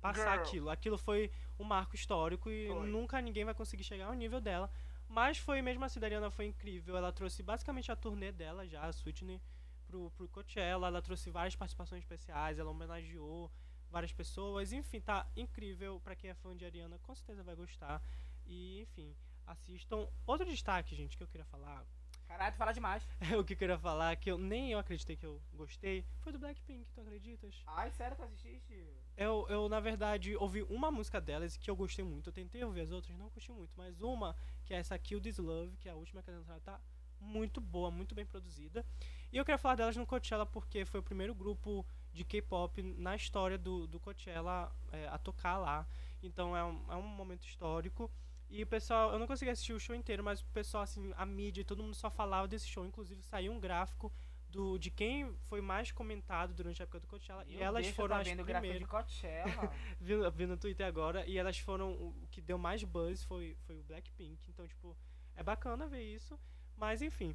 [0.00, 0.42] passar Girl.
[0.42, 0.70] aquilo.
[0.70, 2.86] Aquilo foi um marco histórico e Foi.
[2.88, 4.70] nunca ninguém vai conseguir chegar ao nível dela.
[5.08, 6.96] Mas foi mesmo assim, a Ariana foi incrível.
[6.96, 9.40] Ela trouxe basicamente a turnê dela já, a Sweetney,
[9.86, 10.88] pro, pro Coachella.
[10.88, 13.50] Ela trouxe várias participações especiais, ela homenageou
[13.90, 14.72] várias pessoas.
[14.72, 16.00] Enfim, tá incrível.
[16.00, 18.02] Pra quem é fã de Ariana, com certeza vai gostar.
[18.44, 19.14] E, enfim,
[19.46, 20.08] assistam.
[20.26, 21.84] Outro destaque, gente, que eu queria falar
[22.28, 23.06] Caralho, tu fala demais.
[23.38, 26.38] o que eu queria falar, que eu nem eu acreditei que eu gostei, foi do
[26.38, 27.62] Blackpink, tu acreditas?
[27.66, 28.84] Ai, sério, tu assististe?
[29.16, 32.28] Eu, eu, na verdade, ouvi uma música delas que eu gostei muito.
[32.28, 33.72] Eu tentei ouvir as outras, não gostei muito.
[33.76, 36.60] Mas uma, que é essa Kill This Love, que é a última que elas lançaram,
[36.60, 36.80] tá
[37.20, 38.84] muito boa, muito bem produzida.
[39.32, 43.16] E eu queria falar delas no Coachella porque foi o primeiro grupo de K-pop na
[43.16, 45.86] história do, do Coachella é, a tocar lá.
[46.22, 48.10] Então é um, é um momento histórico.
[48.48, 51.26] E o pessoal, eu não consegui assistir o show inteiro, mas o pessoal, assim, a
[51.26, 52.86] mídia, todo mundo só falava desse show.
[52.86, 54.12] Inclusive, saiu um gráfico
[54.48, 57.44] do, de quem foi mais comentado durante a época do Coachella.
[57.44, 58.88] Meu e elas Deus, foram tá as vendo o gráfico de primeiras.
[58.88, 59.72] Coachella.
[60.00, 61.26] Vi, vi no Twitter agora.
[61.26, 61.92] E elas foram.
[61.92, 64.50] O que deu mais buzz foi, foi o Blackpink.
[64.50, 64.96] Então, tipo,
[65.34, 66.38] é bacana ver isso.
[66.76, 67.34] Mas, enfim.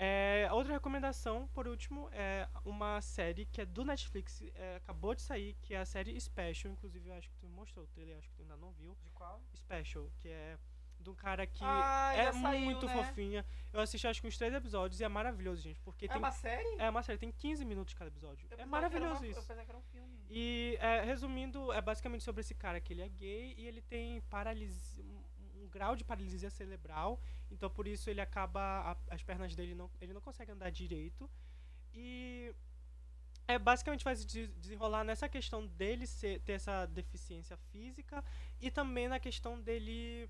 [0.00, 4.40] É, outra recomendação, por último, é uma série que é do Netflix.
[4.54, 6.72] é, acabou de sair, que é a série Special.
[6.72, 8.96] Inclusive, eu acho que tu mostrou o trailer, acho que tu ainda não viu.
[9.02, 9.42] De qual?
[9.56, 10.56] Special, que é
[11.00, 12.92] de um cara que Ah, é saiu, muito né?
[12.94, 13.46] fofinha.
[13.72, 15.80] Eu assisti acho que uns três episódios e é maravilhoso, gente.
[15.80, 16.18] Porque É tem.
[16.18, 16.76] uma série?
[16.78, 18.46] É uma série, tem 15 minutos cada episódio.
[18.50, 19.40] Eu É maravilhoso uma- Eu isso.
[19.40, 20.18] pensava que era um filme.
[20.28, 24.20] E é, resumindo, é basicamente sobre esse cara que ele é gay e ele tem
[24.22, 25.04] paralisia,
[25.64, 27.20] um, grau de paralisia cerebral.
[27.50, 28.60] Então por isso ele acaba.
[28.92, 29.90] a- as pernas dele não.
[30.00, 31.30] Ele não consegue andar direito.
[31.94, 32.54] E
[33.46, 38.22] é basicamente vai se des- desenrolar nessa questão dele ser, ter essa deficiência física
[38.60, 40.28] e também na questão dele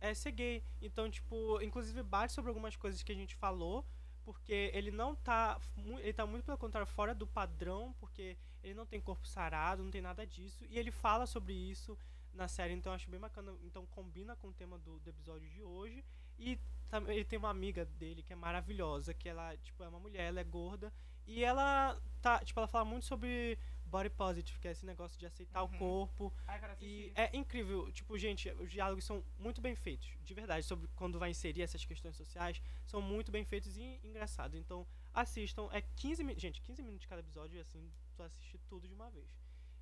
[0.00, 0.64] é, ser gay.
[0.80, 3.84] Então, tipo, inclusive bate sobre algumas coisas que a gente falou,
[4.24, 5.60] porque ele não tá.
[5.98, 9.90] Ele tá muito pelo contrário, fora do padrão, porque ele não tem corpo sarado, não
[9.90, 10.64] tem nada disso.
[10.68, 11.98] E ele fala sobre isso
[12.34, 13.52] na série, então acho bem bacana.
[13.62, 16.04] Então combina com o tema do, do episódio de hoje.
[16.38, 16.58] E
[16.88, 20.28] também ele tem uma amiga dele que é maravilhosa, que ela, tipo, é uma mulher,
[20.28, 20.92] ela é gorda.
[21.26, 25.26] E ela tá, tipo, ela fala muito sobre body positive, que é esse negócio de
[25.26, 25.74] aceitar Uhum.
[25.74, 26.32] o corpo.
[26.46, 30.64] Ai, quero E é incrível, tipo, gente, os diálogos são muito bem feitos, de verdade,
[30.64, 34.56] sobre quando vai inserir essas questões sociais, são muito bem feitos e engraçados.
[34.58, 38.88] Então, assistam, é 15 minutos, gente, 15 minutos de cada episódio assim, tu assiste tudo
[38.88, 39.28] de uma vez.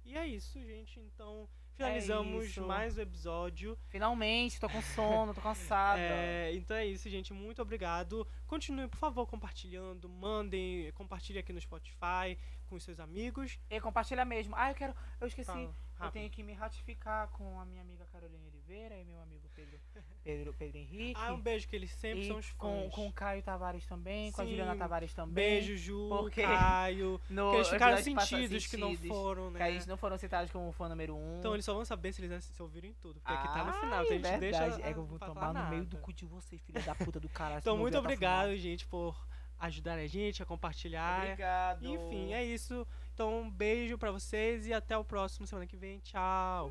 [0.04, 2.62] E é isso, gente, então finalizamos isso.
[2.62, 3.78] mais o episódio.
[3.88, 6.00] Finalmente, tô com sono, tô cansada.
[6.10, 8.26] É, então é isso, gente, muito obrigado.
[8.46, 12.36] Continuem, por favor, compartilhando, mandem, compartilhem aqui no Spotify
[12.68, 13.58] com os seus amigos.
[13.70, 14.54] E compartilha mesmo.
[14.56, 14.94] Ah, eu quero.
[15.20, 15.46] Eu esqueci.
[15.50, 19.48] Fala, Eu tenho que me ratificar com a minha amiga Carolina Oliveira e meu amigo
[19.52, 19.80] Pedro,
[20.22, 21.20] Pedro, Pedro Henrique.
[21.20, 22.56] Ah, um beijo, que eles sempre e são os fãs.
[22.56, 24.50] com, com o Caio Tavares também, com a Sim.
[24.50, 25.34] Juliana Tavares também.
[25.34, 27.20] Beijo, Ju, porque Caio.
[27.28, 29.70] No Que eles ficaram sentidos que não foram, Que né?
[29.72, 31.38] eles não foram citados como fã número um.
[31.40, 33.18] Então eles só vão saber se eles se ouvirem tudo.
[33.20, 34.58] Porque aqui tá no Ai, final, então a gente deixa.
[34.60, 34.82] verdade.
[34.82, 37.28] É que eu vou tomar no meio do cu de vocês, filha da puta do
[37.28, 37.58] caralho.
[37.60, 39.16] se Então, muito obrigado, gente, por
[39.58, 41.22] ajudarem a gente, a compartilhar.
[41.22, 41.84] Obrigado.
[41.84, 42.86] Enfim, é isso.
[43.14, 45.98] Então, um beijo para vocês e até o próximo semana que vem.
[45.98, 46.70] Tchau.